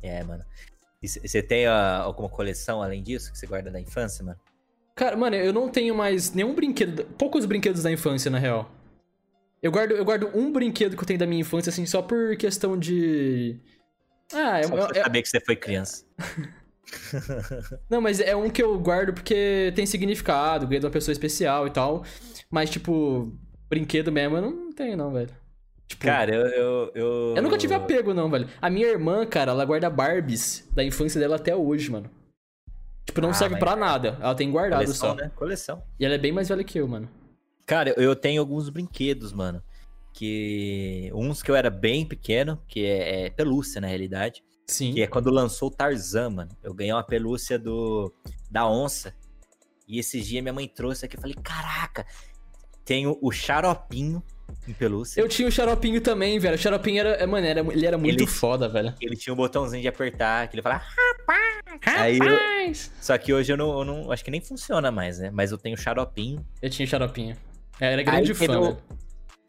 [0.00, 0.44] É, mano.
[1.02, 4.38] E você tem ah, alguma coleção além disso que você guarda da infância, mano?
[4.94, 7.04] Cara, mano, eu não tenho mais nenhum brinquedo.
[7.18, 8.70] Poucos brinquedos da infância, na real.
[9.62, 12.36] Eu guardo, eu guardo um brinquedo que eu tenho da minha infância, assim, só por
[12.36, 13.60] questão de.
[14.32, 16.04] Ah, é, Só pra é- saber que você foi criança.
[17.88, 21.66] Não, mas é um que eu guardo porque tem significado, ganhei de uma pessoa especial
[21.66, 22.04] e tal.
[22.50, 23.32] Mas, tipo,
[23.68, 25.30] brinquedo mesmo eu não tenho, não, velho.
[25.86, 26.46] Tipo, Cara, eu.
[26.46, 27.34] Eu, eu...
[27.36, 28.48] eu nunca tive apego, não, velho.
[28.60, 32.10] A minha irmã, cara, ela guarda Barbies da infância dela até hoje, mano.
[33.12, 34.16] Tipo, não Ah, serve pra nada.
[34.20, 35.14] Ela tem guardado Coleção, só.
[35.14, 35.30] né?
[35.36, 35.82] Coleção.
[36.00, 37.08] E ela é bem mais velha que eu, mano.
[37.66, 39.62] Cara, eu- eu tenho alguns brinquedos, mano.
[40.14, 41.10] Que.
[41.14, 44.42] Uns que eu era bem pequeno, que é, é pelúcia, na realidade.
[44.66, 44.92] Sim.
[44.94, 46.50] Que é quando lançou o Tarzan, mano.
[46.62, 48.12] Eu ganhei uma pelúcia do
[48.50, 49.14] da onça.
[49.88, 51.16] E esses dias minha mãe trouxe aqui.
[51.16, 52.06] Eu falei, caraca,
[52.84, 54.22] tenho o xaropinho
[54.68, 55.20] em pelúcia.
[55.20, 56.54] Eu tinha o xaropinho também, velho.
[56.54, 57.10] O xaropinho era.
[57.10, 58.94] é, Mano, era, ele era muito Ele- foda, velho.
[59.00, 61.51] Ele tinha um botãozinho de apertar, que ele falava, rapaz!
[61.86, 65.30] Aí eu- Só que hoje eu não, eu não- Acho que nem funciona mais, né?
[65.30, 66.44] Mas eu tenho xaropinho.
[66.60, 67.36] Eu tinha xaropinho.
[67.80, 68.76] Eu era grande Aí fã, teve.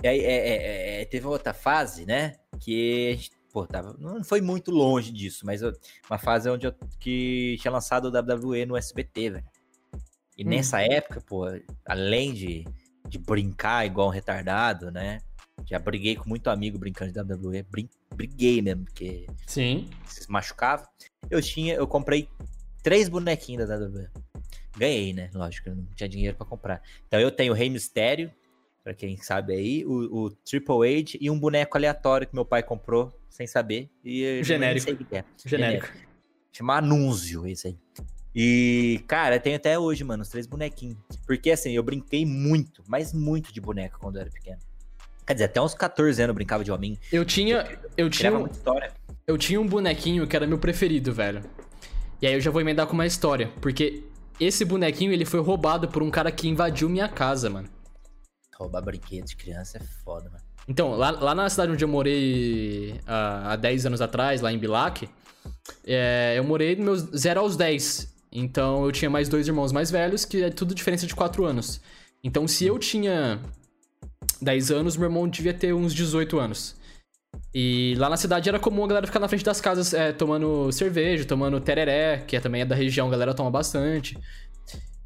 [0.03, 2.35] E aí é, é, é, teve outra fase, né?
[2.59, 5.73] Que a gente, pô, tava, não foi muito longe disso, mas eu-
[6.09, 9.45] uma fase onde eu que tinha lançado o WWE no SBT, velho.
[10.37, 10.49] E Hum.
[10.49, 11.45] nessa época, pô,
[11.85, 12.65] além de,
[13.07, 15.19] de brincar igual um retardado, né?
[15.65, 19.89] Já briguei com muito amigo brincando de WWE, brin, briguei mesmo, porque Sim.
[20.05, 20.87] se machucava.
[21.29, 22.29] Eu tinha, eu comprei
[22.81, 24.09] três bonequinhos da WWE.
[24.77, 25.29] Ganhei, né?
[25.33, 26.81] Lógico, eu não tinha dinheiro pra comprar.
[27.07, 28.31] Então eu tenho o Rei Mistério,
[28.83, 32.63] pra quem sabe aí, o, o Triple H e um boneco aleatório que meu pai
[32.63, 33.89] comprou sem saber.
[34.03, 34.85] E Genérico.
[34.85, 35.23] sei o que é.
[35.45, 35.87] Genérico.
[36.51, 37.77] Chama Anúncio esse aí.
[38.35, 40.97] E, cara, tenho até hoje, mano, os três bonequinhos.
[41.25, 44.59] Porque, assim, eu brinquei muito, mas muito de boneco quando eu era pequeno.
[45.25, 46.99] Quer dizer, até uns 14 anos eu brincava de homem.
[47.11, 47.79] Eu tinha.
[47.95, 48.47] Eu tinha, um-
[49.25, 51.41] eu tinha um bonequinho que era meu preferido, velho.
[52.21, 53.49] E aí eu já vou emendar com uma história.
[53.61, 54.03] Porque
[54.39, 57.69] esse bonequinho ele foi roubado por um cara que invadiu minha casa, mano.
[58.57, 60.43] Roubar brinquedo de criança é foda, mano.
[60.67, 64.57] Então, lá, lá na cidade onde eu morei há, há 10 anos atrás, lá em
[64.57, 65.09] Bilac,
[65.85, 68.13] é, eu morei meus 0 aos 10.
[68.31, 71.81] Então eu tinha mais dois irmãos mais velhos, que é tudo diferença de 4 anos.
[72.23, 73.39] Então se eu tinha
[74.41, 76.75] 10 anos, meu irmão devia ter uns 18 anos.
[77.53, 80.71] E lá na cidade era comum a galera ficar na frente das casas é, tomando
[80.71, 84.17] cerveja, tomando tereré, que é, também é da região, a galera toma bastante.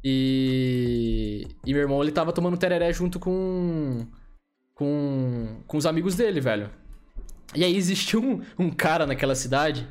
[0.02, 4.06] E, e meu irmão, ele tava tomando tereré junto com,
[4.74, 6.70] com, com os amigos dele, velho.
[7.54, 9.88] E aí existiu um, um cara naquela cidade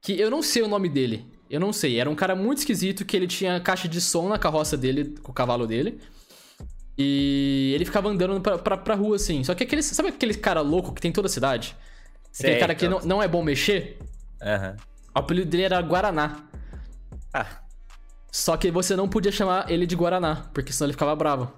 [0.00, 1.24] que eu não sei o nome dele.
[1.48, 2.00] Eu não sei.
[2.00, 5.30] Era um cara muito esquisito que ele tinha caixa de som na carroça dele, com
[5.30, 6.00] o cavalo dele.
[6.98, 9.44] E ele ficava andando pra, pra, pra rua, assim.
[9.44, 9.82] Só que aquele.
[9.82, 11.76] Sabe aquele cara louco que tem em toda a cidade?
[12.38, 13.08] Aquele cara que não, então.
[13.08, 13.98] não é bom mexer?
[14.42, 14.76] Aham.
[15.14, 16.44] O apelido dele era Guaraná.
[17.32, 17.46] Ah,
[18.30, 21.52] Só que você não podia chamar ele de Guaraná, porque senão ele ficava bravo.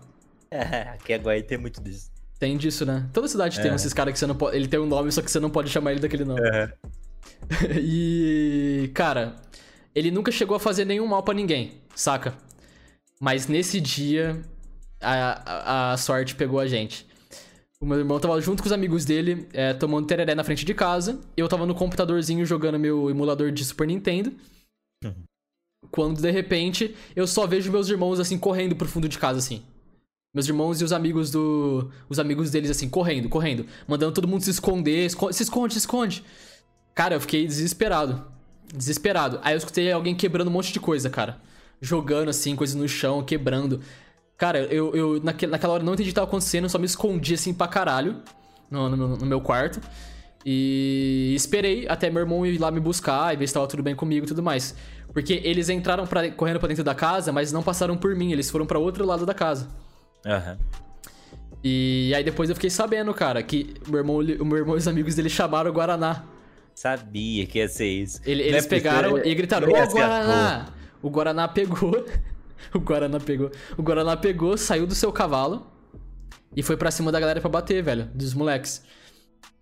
[0.50, 2.10] é, aqui agora tem muito disso.
[2.38, 3.08] Tem disso, né?
[3.12, 3.74] Toda cidade tem É.
[3.74, 4.56] esses caras que você não pode.
[4.56, 6.40] Ele tem um nome, só que você não pode chamar ele daquele nome.
[6.40, 6.72] Aham.
[7.80, 8.90] e.
[8.94, 9.36] Cara,
[9.94, 12.34] ele nunca chegou a fazer nenhum mal pra ninguém, saca?
[13.20, 14.40] Mas nesse dia,
[15.00, 17.06] a, a, a sorte pegou a gente.
[17.80, 20.74] O meu irmão tava junto com os amigos dele, é, tomando tereré na frente de
[20.74, 21.20] casa.
[21.36, 24.32] Eu tava no computadorzinho jogando meu emulador de Super Nintendo.
[25.04, 25.14] Uhum.
[25.90, 29.62] Quando de repente eu só vejo meus irmãos assim correndo pro fundo de casa assim.
[30.34, 31.90] Meus irmãos e os amigos do.
[32.08, 33.64] Os amigos deles assim, correndo, correndo.
[33.86, 35.06] Mandando todo mundo se esconder.
[35.06, 36.24] esco- se esconde, se esconde.
[36.94, 38.26] Cara, eu fiquei desesperado.
[38.74, 39.38] Desesperado.
[39.42, 41.40] Aí eu escutei alguém quebrando um monte de coisa, cara.
[41.80, 43.80] Jogando assim, coisas no chão, quebrando.
[44.38, 47.34] Cara, eu, eu naque- naquela hora não entendi o que tava acontecendo, só me escondi
[47.34, 48.22] assim pra caralho
[48.70, 49.80] no, no- no meu quarto.
[50.46, 53.94] E esperei até meu irmão ir lá me buscar e ver se tava tudo bem
[53.96, 54.74] comigo e tudo mais.
[55.12, 58.48] Porque eles entraram pra, correndo pra dentro da casa, mas não passaram por mim, eles
[58.48, 59.68] foram pra outro lado da casa.
[60.24, 60.56] Aham.
[61.64, 64.86] E aí depois eu fiquei sabendo, cara, que meu irmão, o meu irmão e os
[64.86, 66.22] amigos dele chamaram o Guaraná.
[66.74, 68.20] Sabia que ia ser isso.
[68.24, 70.66] Ele- Não é eles pegaram e gritaram: Ô Guaraná!
[71.02, 72.06] O Guaraná pegou.
[72.74, 73.50] o Guaraná pegou.
[73.76, 75.66] O Guaraná pegou, saiu do seu cavalo
[76.56, 78.82] e foi pra cima da galera pra bater, velho, dos moleques.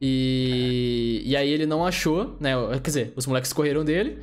[0.01, 2.53] E, e aí ele não achou, né?
[2.82, 4.22] Quer dizer, os moleques correram dele.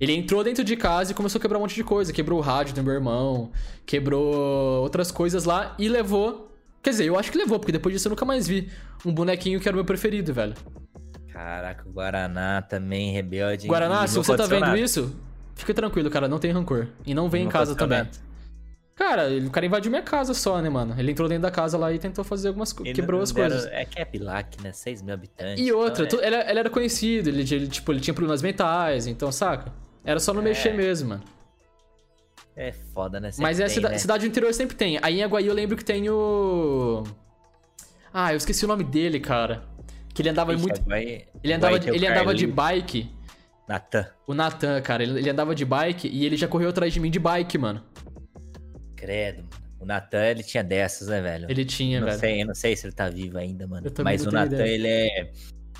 [0.00, 2.12] Ele entrou dentro de casa e começou a quebrar um monte de coisa.
[2.12, 3.52] Quebrou o rádio do meu irmão,
[3.86, 6.50] quebrou outras coisas lá e levou.
[6.82, 8.68] Quer dizer, eu acho que levou, porque depois disso eu nunca mais vi
[9.06, 10.54] um bonequinho que era o meu preferido, velho.
[11.32, 13.68] Caraca, o Guaraná também rebelde.
[13.68, 15.14] Guaraná, se você tá vendo isso,
[15.54, 16.88] fica tranquilo, cara, não tem rancor.
[17.06, 18.10] E não vem em Não casa aconteceu também.
[18.94, 20.94] Cara, ele- o cara invadiu minha casa só, né, mano?
[20.98, 22.94] Ele entrou dentro da casa lá e tentou fazer algumas coisas.
[22.94, 23.70] Quebrou não as deram- coisas.
[23.72, 24.06] É que é
[24.62, 24.72] né?
[24.72, 25.64] 6 mil habitantes.
[25.64, 29.32] E outra, então ele, ele era conhecido, ele, ele, tipo, ele tinha problemas mentais, então,
[29.32, 29.72] saca?
[30.04, 30.44] Era só não É.
[30.44, 31.22] mexer mesmo, mano.
[32.54, 33.30] é, é foda, né?
[33.32, 33.98] Sempre Mas é tem, cida- né?
[33.98, 34.98] cidade do interior sempre tem.
[35.00, 37.02] Aí em Aguaí eu lembro que tem o.
[38.12, 39.62] Ah, eu esqueci o nome dele, cara.
[40.12, 40.82] Que ele andava Ixi, muito.
[41.42, 43.10] Ele andava, ele andava de bike.
[43.68, 44.06] Natan.
[44.26, 47.10] O Nathan, cara, ele, ele andava de bike e ele já correu atrás de mim
[47.10, 47.82] de bike, mano.
[48.96, 49.62] Credo, mano.
[49.80, 51.46] O Natan, ele tinha dessas, né, velho?
[51.50, 52.20] Ele tinha, não velho.
[52.20, 53.90] sei, eu não sei se ele tá vivo ainda, mano.
[54.04, 55.32] Mas não o Natan, ele é.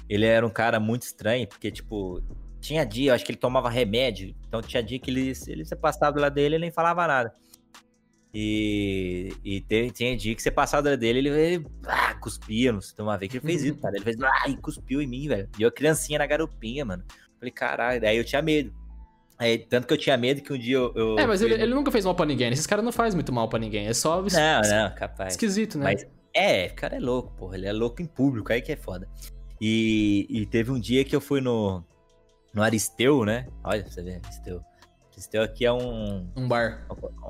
[0.09, 2.21] Ele era um cara muito estranho, porque, tipo,
[2.61, 4.35] tinha dia, eu acho que ele tomava remédio.
[4.47, 7.07] Então tinha dia que ele, ele você passava do lado dele e ele nem falava
[7.07, 7.33] nada.
[8.35, 12.73] E, e te- tinha dia que você passava do lado dele ele, ele ah, cuspia.
[12.73, 13.95] Não sei, uma vez que ele fez isso, cara.
[13.97, 15.49] Ele fez ah, e cuspiu em mim, velho.
[15.59, 17.05] E eu, criancinha na garupinha, mano.
[17.43, 18.73] Falei, caralho, daí eu tinha medo.
[19.37, 20.93] Aí, tanto que eu tinha medo que um dia eu.
[20.95, 22.53] eu É, mas ele, ele nunca fez mal pra ninguém.
[22.53, 23.89] Esses caras não fazem muito mal pra ninguém.
[23.89, 25.33] É só es- Não, não, capaz.
[25.35, 25.85] esquisito, né?
[25.87, 27.57] Mas é, o cara é louco, porra.
[27.57, 29.09] Ele é louco em público, aí que é foda.
[29.61, 31.83] E, e teve um dia que eu fui no.
[32.55, 33.49] no Aristeu, né?
[33.65, 34.63] Olha, você vê, Aristeu.
[35.13, 36.29] Aristeu aqui é um.
[36.37, 36.87] Um bar.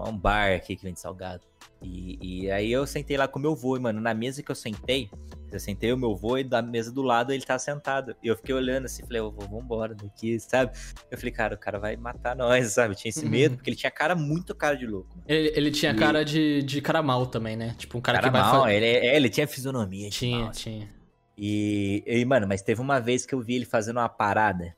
[0.07, 1.43] Um bar aqui que vende salgado.
[1.81, 4.51] E, e aí eu sentei lá com o meu vô, e, mano, na mesa que
[4.51, 5.09] eu sentei,
[5.55, 8.17] eu sentei o meu vô e da mesa do lado ele tá sentado.
[8.23, 10.73] E eu fiquei olhando assim, falei, vô, vambora daqui, sabe?
[11.11, 12.95] Eu falei, cara, o cara vai matar nós, sabe?
[12.95, 15.23] Eu tinha esse medo, porque ele tinha cara, muito cara de louco.
[15.27, 15.97] Ele, ele tinha e...
[15.97, 17.75] cara de, de cara mal também, né?
[17.79, 20.11] Tipo, um cara, cara que vai mal, ele, é, ele tinha fisionomia.
[20.11, 20.61] Tinha, mal, assim.
[20.63, 21.03] tinha.
[21.37, 24.77] E, e, mano, mas teve uma vez que eu vi ele fazendo uma parada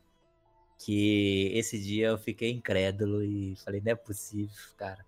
[0.78, 5.04] que esse dia eu fiquei incrédulo e falei, não é possível, cara.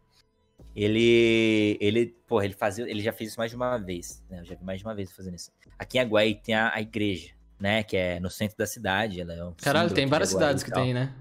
[0.74, 4.40] Ele, ele, porra, ele fazia, ele já fez isso mais de uma vez, né?
[4.40, 5.50] Eu já vi mais de uma vez fazendo isso.
[5.78, 7.82] Aqui em Aguaí tem a, a igreja, né?
[7.82, 9.20] Que é no centro da cidade.
[9.20, 11.14] Ela é um Caralho, tem várias cidades que tem, né?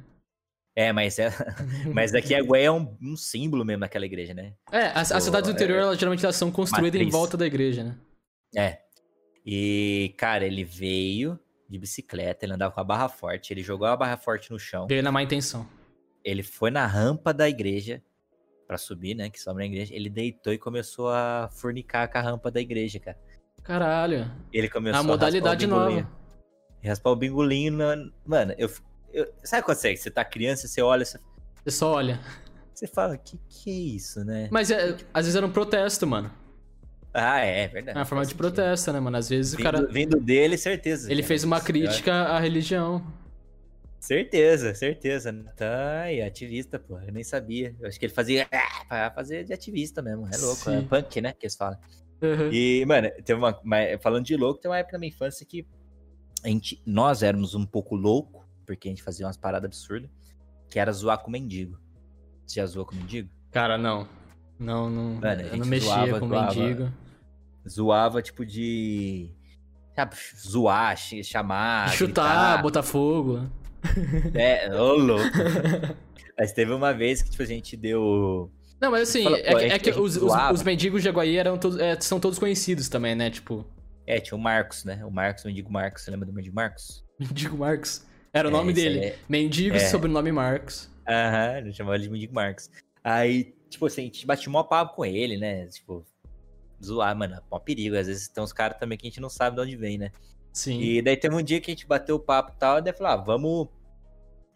[0.76, 1.30] É, mas, é,
[1.94, 4.54] mas daqui a é um, um, símbolo mesmo daquela igreja, né?
[4.70, 7.08] É, as, as cidades do interior, é, elas, geralmente elas são construídas matriz.
[7.08, 7.98] em volta da igreja, né?
[8.54, 8.80] É.
[9.46, 13.96] E, cara, ele veio de bicicleta, ele andava com a barra forte, ele jogou a
[13.96, 14.86] barra forte no chão.
[14.86, 15.66] Veio na má intenção.
[16.24, 18.04] Ele foi na rampa da igreja,
[18.68, 19.30] para subir, né?
[19.30, 19.94] Que sobe na igreja.
[19.94, 23.18] Ele deitou e começou a fornicar com a rampa da igreja, cara.
[23.64, 24.32] Caralho.
[24.54, 26.08] Ele começou a modalidade nova.
[26.84, 27.74] Raspar o bingolinho.
[27.74, 27.96] Na...
[28.26, 28.70] Mano, eu,
[29.12, 29.32] eu.
[29.44, 31.04] Sabe quando você, você tá criança, você olha.
[31.04, 31.20] Você,
[31.64, 32.20] você só olha.
[32.74, 34.50] Você fala, que que é isso, né?
[34.52, 36.30] Mas é, às vezes era um protesto, mano.
[37.14, 37.98] Ah, é, é verdade.
[37.98, 39.16] É uma forma de protesto, né, mano?
[39.16, 39.88] Às vezes vindo, o cara.
[39.88, 41.10] Vindo dele, certeza.
[41.10, 43.02] Ele fez uma crítica à religião.
[44.06, 45.34] Certeza, certeza.
[45.58, 47.00] Tá, e ativista, pô.
[47.00, 47.76] Eu nem sabia.
[47.80, 50.28] Eu acho que ele fazia ah, pra fazer de ativista mesmo.
[50.32, 50.78] É louco, Sim.
[50.78, 51.34] é punk, né?
[51.34, 51.80] Que eles falam.
[52.22, 52.52] Uhum.
[52.52, 53.60] E, mano, teve uma,
[54.00, 55.66] Falando de louco, tem uma época na minha infância que
[56.44, 60.12] a gente, nós éramos um pouco louco, porque a gente fazia umas paradas absurdas,
[60.70, 61.80] que era zoar com mendigo.
[62.46, 63.28] Você já zoou com mendigo?
[63.50, 64.08] Cara, não.
[64.60, 65.20] Não, não.
[65.20, 66.94] Mano, eu não mexia zoava, com zoava, mendigo.
[67.68, 69.32] Zoava, tipo, de.
[69.96, 70.16] Sabe,
[70.48, 71.90] zoar, chamar.
[71.90, 72.62] Chutar, gritar.
[72.62, 73.50] botar fogo.
[74.34, 75.26] É, ô louco.
[76.38, 78.52] mas teve uma vez que, tipo, a gente deu.
[78.80, 81.58] Não, mas assim, falou, é, que, é que os, os, os, mendigos de Aguaí eram
[81.58, 83.30] todos, é, são todos conhecidos também, né?
[83.30, 83.66] Tipo.
[84.08, 85.04] É, tinha o Marcos, né?
[85.04, 86.04] O Marcos, o mendigo Marcos.
[86.04, 87.04] Você lembra do mendigo Marcos?
[87.18, 88.06] Mendigo Marcos.
[88.34, 89.00] Era o é, nome dele.
[89.00, 89.16] É...
[89.28, 89.80] Mendigo, é.
[89.80, 90.90] sobrenome Marcos.
[91.08, 92.70] Aham, ele chamava ele de mendigo Marcos.
[93.04, 95.66] Aí, tipo assim, a gente batia mó papo com ele, né?
[95.68, 96.06] Tipo,
[96.84, 97.96] zoar, mano, mó perigo.
[97.96, 100.12] Às vezes tem uns caras também que a gente não sabe de onde vem, né?
[100.52, 100.80] Sim.
[100.80, 102.94] E daí teve um dia que a gente bateu o papo e tal, e daí
[102.94, 103.68] falou, ah, vamos,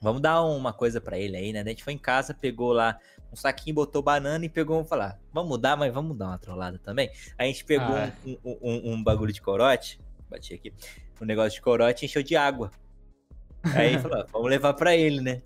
[0.02, 1.62] vamos dar uma coisa para ele aí, né?
[1.62, 2.98] A gente foi em casa, pegou lá
[3.32, 6.80] um saquinho, botou banana e pegou, vamos falar, vamos mudar, mas vamos dar uma trollada
[6.80, 7.10] também.
[7.38, 8.12] Aí a gente pegou ah.
[8.26, 10.74] um, um, um, um, bagulho de corote, bati aqui,
[11.22, 12.72] um negócio de corote e encheu de água.
[13.76, 15.42] Aí falou, vamos levar para ele, né?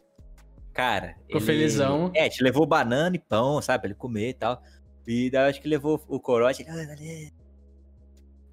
[0.73, 1.45] Cara, Ficou ele...
[1.45, 2.11] felizão.
[2.15, 4.61] É, gente levou banana e pão, sabe, pra ele comer e tal.
[5.05, 7.31] E daí acho que levou o corote, ele,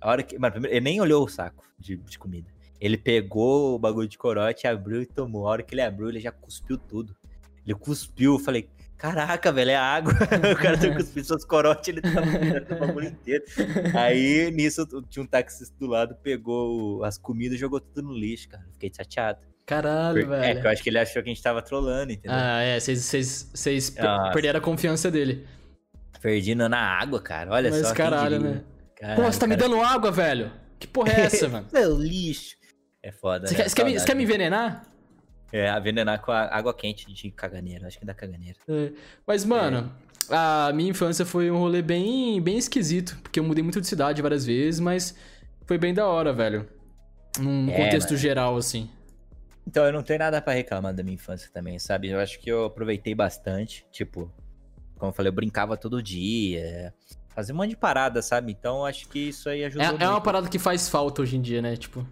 [0.00, 0.38] a hora que.
[0.38, 2.50] Mano, primeiro, ele nem olhou o saco de, de comida.
[2.80, 5.46] Ele pegou o bagulho de corote, abriu e tomou.
[5.46, 7.14] A hora que ele abriu, ele já cuspiu tudo.
[7.66, 10.14] Ele cuspiu, eu falei, caraca, velho, é água.
[10.52, 13.44] o cara tá cuspindo suas corotes, ele tá o bagulho inteiro.
[13.94, 18.48] Aí, nisso, tinha um taxista do lado, pegou as comidas e jogou tudo no lixo,
[18.48, 18.64] cara.
[18.72, 19.40] Fiquei chateado.
[19.66, 20.30] Caralho, Por...
[20.30, 20.44] velho.
[20.44, 22.32] É, que eu acho que ele achou que a gente tava trolando, entendeu?
[22.32, 23.94] Ah, é, vocês
[24.32, 25.46] perderam a confiança dele.
[26.20, 27.52] Perdi na água, cara.
[27.52, 27.88] Olha Mas só.
[27.88, 28.62] Mas caralho, né?
[29.16, 30.52] Pô, você tá me dando água, velho?
[30.78, 31.66] Que porra é essa, mano?
[31.72, 32.59] Meu lixo.
[33.02, 33.62] É foda, Você né?
[33.62, 34.84] quer, você quer, quer me envenenar?
[35.52, 37.86] É, envenenar com a água quente de caganeira.
[37.86, 38.56] Acho que dá caganeira.
[38.68, 38.92] É.
[39.26, 39.92] Mas, mano,
[40.30, 40.34] é.
[40.34, 43.18] a minha infância foi um rolê bem, bem esquisito.
[43.22, 45.16] Porque eu mudei muito de cidade várias vezes, mas
[45.66, 46.68] foi bem da hora, velho.
[47.38, 48.20] Num é, contexto mano.
[48.20, 48.88] geral, assim.
[49.66, 52.08] Então, eu não tenho nada para reclamar da minha infância também, sabe?
[52.08, 53.84] Eu acho que eu aproveitei bastante.
[53.90, 54.32] Tipo,
[54.98, 56.94] como eu falei, eu brincava todo dia
[57.34, 58.52] fazer um monte de parada, sabe?
[58.52, 59.84] Então acho que isso aí ajuda.
[59.84, 61.76] É, é uma parada que faz falta hoje em dia, né?
[61.76, 62.06] Tipo.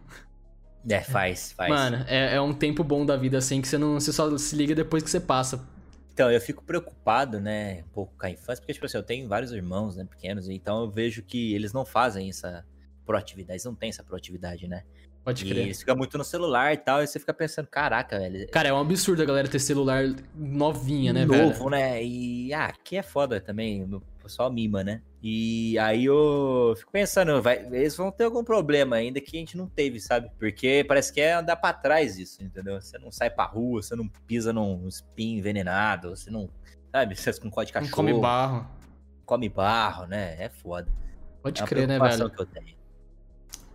[0.89, 1.69] É, faz, faz.
[1.71, 3.95] Mano, é, é um tempo bom da vida, assim, que você não.
[3.95, 5.67] Você só se liga depois que você passa.
[6.13, 9.29] Então, eu fico preocupado, né, um pouco com a infância, porque, tipo assim, eu tenho
[9.29, 12.65] vários irmãos, né, pequenos, então eu vejo que eles não fazem essa
[13.07, 14.83] proatividade, eles não têm essa proatividade, né?
[15.23, 15.59] Pode crer.
[15.59, 18.49] E eles ficam muito no celular e tal, e você fica pensando, caraca, velho.
[18.49, 21.49] Cara, é um absurdo a galera ter celular novinha, né, Novo, velho?
[21.51, 22.03] Novo, né?
[22.03, 25.03] E, ah, que é foda também, o pessoal mima, né?
[25.21, 29.57] E aí eu fico pensando, vai, eles vão ter algum problema ainda que a gente
[29.57, 30.31] não teve, sabe?
[30.39, 32.81] Porque parece que é andar pra trás isso, entendeu?
[32.81, 36.49] Você não sai pra rua, você não pisa num espinho envenenado, você não,
[36.93, 37.17] sabe?
[37.17, 37.95] Você com código de cachorro.
[37.97, 38.69] Come barro.
[39.27, 40.37] Come barro, né?
[40.39, 40.91] É foda.
[41.43, 42.31] Pode é crer, né, velho?
[42.31, 42.79] que eu tenho.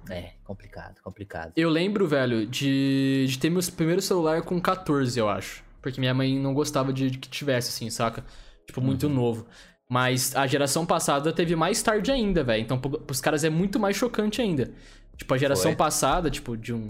[0.09, 1.53] É, complicado, complicado.
[1.55, 5.63] Eu lembro, velho, de, de ter meu primeiro celular com 14, eu acho.
[5.81, 8.23] Porque minha mãe não gostava de, de que tivesse, assim, saca?
[8.65, 9.13] Tipo, muito uhum.
[9.13, 9.47] novo.
[9.93, 12.63] Mas a geração passada teve mais tarde ainda, velho.
[12.63, 14.71] Então, pros caras é muito mais chocante ainda.
[15.15, 15.75] Tipo, a geração Foi.
[15.75, 16.89] passada, tipo, de um.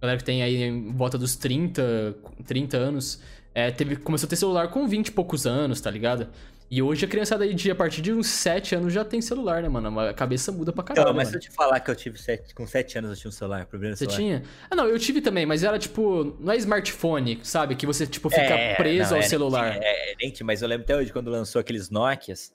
[0.00, 2.14] galera que tem aí em volta dos 30,
[2.46, 3.20] 30 anos,
[3.52, 6.28] é, teve, começou a ter celular com 20 e poucos anos, tá ligado?
[6.70, 9.62] E hoje a criançada aí de a partir de uns 7 anos já tem celular,
[9.62, 9.98] né, mano?
[10.00, 11.08] A cabeça muda pra caralho.
[11.08, 13.28] Não, mas se eu te falar que eu tive sete, com 7 anos eu tinha
[13.30, 14.18] um celular, primeiro Você celular.
[14.18, 14.42] tinha?
[14.70, 16.36] Ah, não, eu tive também, mas era tipo.
[16.38, 17.74] Não é smartphone, sabe?
[17.74, 19.76] Que você, tipo, fica É, preso não, ao é, celular.
[19.80, 22.52] É, é, gente, mas eu lembro até hoje quando lançou aqueles Nokias.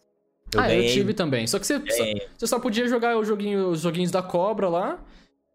[0.53, 1.47] Eu ah, ganhei, eu tive também.
[1.47, 2.03] Só que você, só-
[2.37, 5.03] você só podia jogar o joguinho, os joguinhos da cobra lá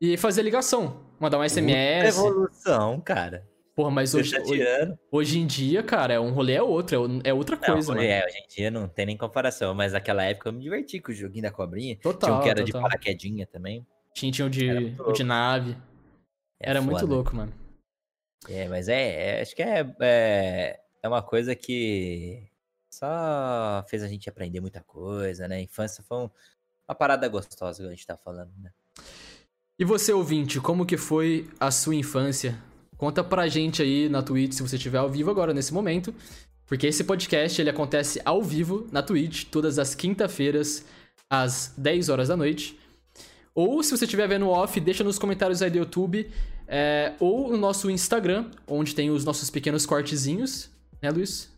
[0.00, 1.00] e fazer ligação.
[1.20, 2.16] Mandar um SMS.
[2.16, 3.46] Revolução, cara.
[3.78, 4.66] Porra, mas hoje, hoje,
[5.08, 8.02] hoje em dia, cara, é um rolê é outro, é é outra Não, coisa, mano.
[8.02, 11.12] é, hoje em dia não tem nem comparação, mas naquela época eu me diverti com
[11.12, 11.96] o joguinho da cobrinha.
[11.98, 12.88] Total, Tinha um que era de total.
[12.88, 13.86] paraquedinha também.
[14.12, 15.76] Tinha, tinha o de, muito de nave.
[16.58, 17.14] É Era muito foda.
[17.14, 17.52] louco, mano.
[18.48, 22.48] É, mas é, é- acho que é, é, é uma coisa que
[22.92, 25.54] só fez a gente aprender muita coisa, né?
[25.54, 26.30] A infância foi um-
[26.88, 28.72] uma parada gostosa que a gente tá falando, né?
[29.78, 32.60] E você, ouvinte, como que foi a sua infância?
[32.98, 36.14] Conta pra gente aí na Twitch, se você estiver ao vivo agora, nesse momento.
[36.66, 40.84] Porque esse podcast, ele acontece ao vivo na Twitch, todas as quinta-feiras,
[41.30, 42.78] às 10 horas da noite.
[43.54, 46.30] Ou, se você estiver vendo off, deixa nos comentários aí do YouTube.
[46.68, 50.68] é, ou no nosso Instagram, onde tem os nossos pequenos cortezinhos.
[51.00, 51.50] Né, Luiz?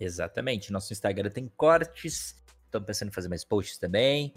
[0.00, 0.72] Exatamente.
[0.72, 2.34] Nosso Instagram tem cortes.
[2.64, 4.32] Estamos pensando em fazer mais posts também.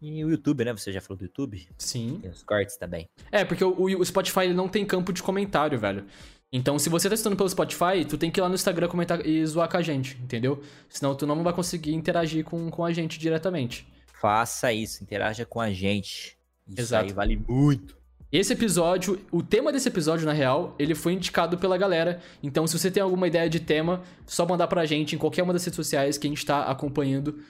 [0.00, 0.72] E o YouTube, né?
[0.72, 1.68] Você já falou do YouTube?
[1.76, 2.18] Sim.
[2.22, 3.08] Tem os cortes também.
[3.32, 6.04] É, porque o, o Spotify ele não tem campo de comentário, velho.
[6.52, 9.24] Então, se você tá assistindo pelo Spotify, tu tem que ir lá no Instagram comentar
[9.26, 10.62] e zoar com a gente, entendeu?
[10.88, 13.86] Senão tu não vai conseguir interagir com, com a gente diretamente.
[14.20, 16.38] Faça isso, interaja com a gente.
[16.66, 17.04] Isso Exato.
[17.04, 17.98] aí vale muito.
[18.30, 22.20] Esse episódio, o tema desse episódio, na real, ele foi indicado pela galera.
[22.42, 25.52] Então, se você tem alguma ideia de tema, só mandar pra gente em qualquer uma
[25.52, 27.42] das redes sociais que a gente tá acompanhando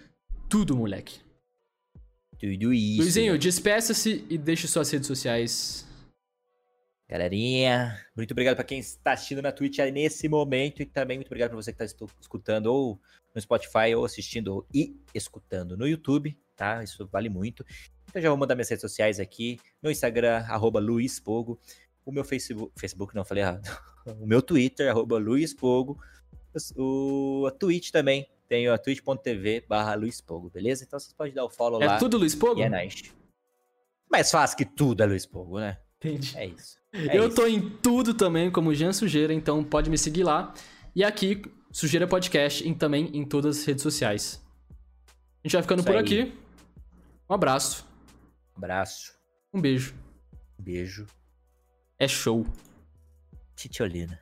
[0.49, 1.21] tudo, moleque.
[2.39, 3.03] Tudo isso.
[3.03, 5.87] Luizinho, despeça-se e deixe suas redes sociais.
[7.09, 11.51] Galerinha, muito obrigado para quem está assistindo na Twitch nesse momento e também muito obrigado
[11.51, 13.01] para você que está escutando ou
[13.35, 16.85] no Spotify ou assistindo e escutando no YouTube, tá?
[16.85, 17.65] Isso vale muito.
[18.09, 23.15] Então já vou mandar minhas redes sociais aqui, meu Instagram, arroba o meu Facebook, Facebook
[23.15, 23.69] não, falei errado,
[24.21, 25.99] o meu Twitter, arroba Luiz Pogo,
[26.77, 30.85] o, a Twitch também, tenho a twitch.tv barra Luiz Pogo, beleza?
[30.85, 32.61] Então vocês podem dar o follow É lá tudo Luiz Pogo?
[32.61, 33.13] e é nice.
[34.11, 35.79] Mais fácil que tudo é Luiz Pogo, né?
[35.99, 36.37] Entendi.
[36.37, 36.79] É isso.
[36.93, 37.37] É eu isso.
[37.37, 40.55] tô em tudo também, como Jean Sujeira, então pode me seguir lá.
[40.97, 44.43] E aqui, Sujeira Podcast, e também em todas as redes sociais.
[45.45, 46.03] A gente vai ficando Isso por aí.
[46.03, 46.33] aqui.
[47.29, 47.87] Um abraço,
[48.57, 49.13] Abraço,
[49.53, 49.95] um beijo.
[50.59, 51.07] beijo.
[51.99, 52.47] É show.
[53.55, 54.19] Titiolina.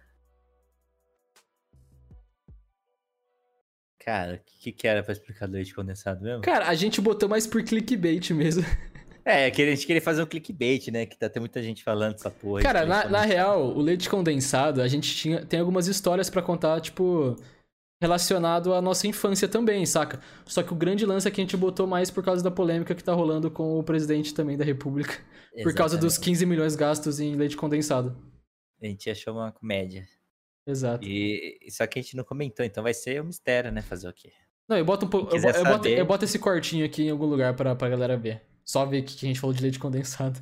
[4.06, 6.40] Cara, o que, que era pra explicar leite condensado mesmo?
[6.40, 8.64] Cara, a gente botou mais por clickbait mesmo.
[9.28, 11.04] É, que a gente queria fazer um clickbait, né?
[11.04, 12.62] Que tá tem muita gente falando dessa porra.
[12.62, 16.80] Cara, na, na real, o leite condensado, a gente tinha, tem algumas histórias pra contar,
[16.80, 17.34] tipo,
[18.00, 20.20] relacionado à nossa infância também, saca?
[20.44, 22.94] Só que o grande lance é que a gente botou mais por causa da polêmica
[22.94, 25.18] que tá rolando com o presidente também da república.
[25.64, 26.38] Por causa dos Exatamente.
[26.38, 28.14] 15 milhões gastos em leite condensado.
[28.80, 30.06] A gente achou uma comédia.
[30.66, 31.06] Exato.
[31.06, 33.82] E só que a gente não comentou, então vai ser um mistério, né?
[33.82, 34.32] Fazer o quê?
[34.68, 35.34] Não, eu boto um pouco.
[35.34, 38.42] Eu, eu boto, eu boto esse cortinho aqui em algum lugar pra, pra galera ver.
[38.64, 40.40] Só ver que que a gente falou de leite condensado.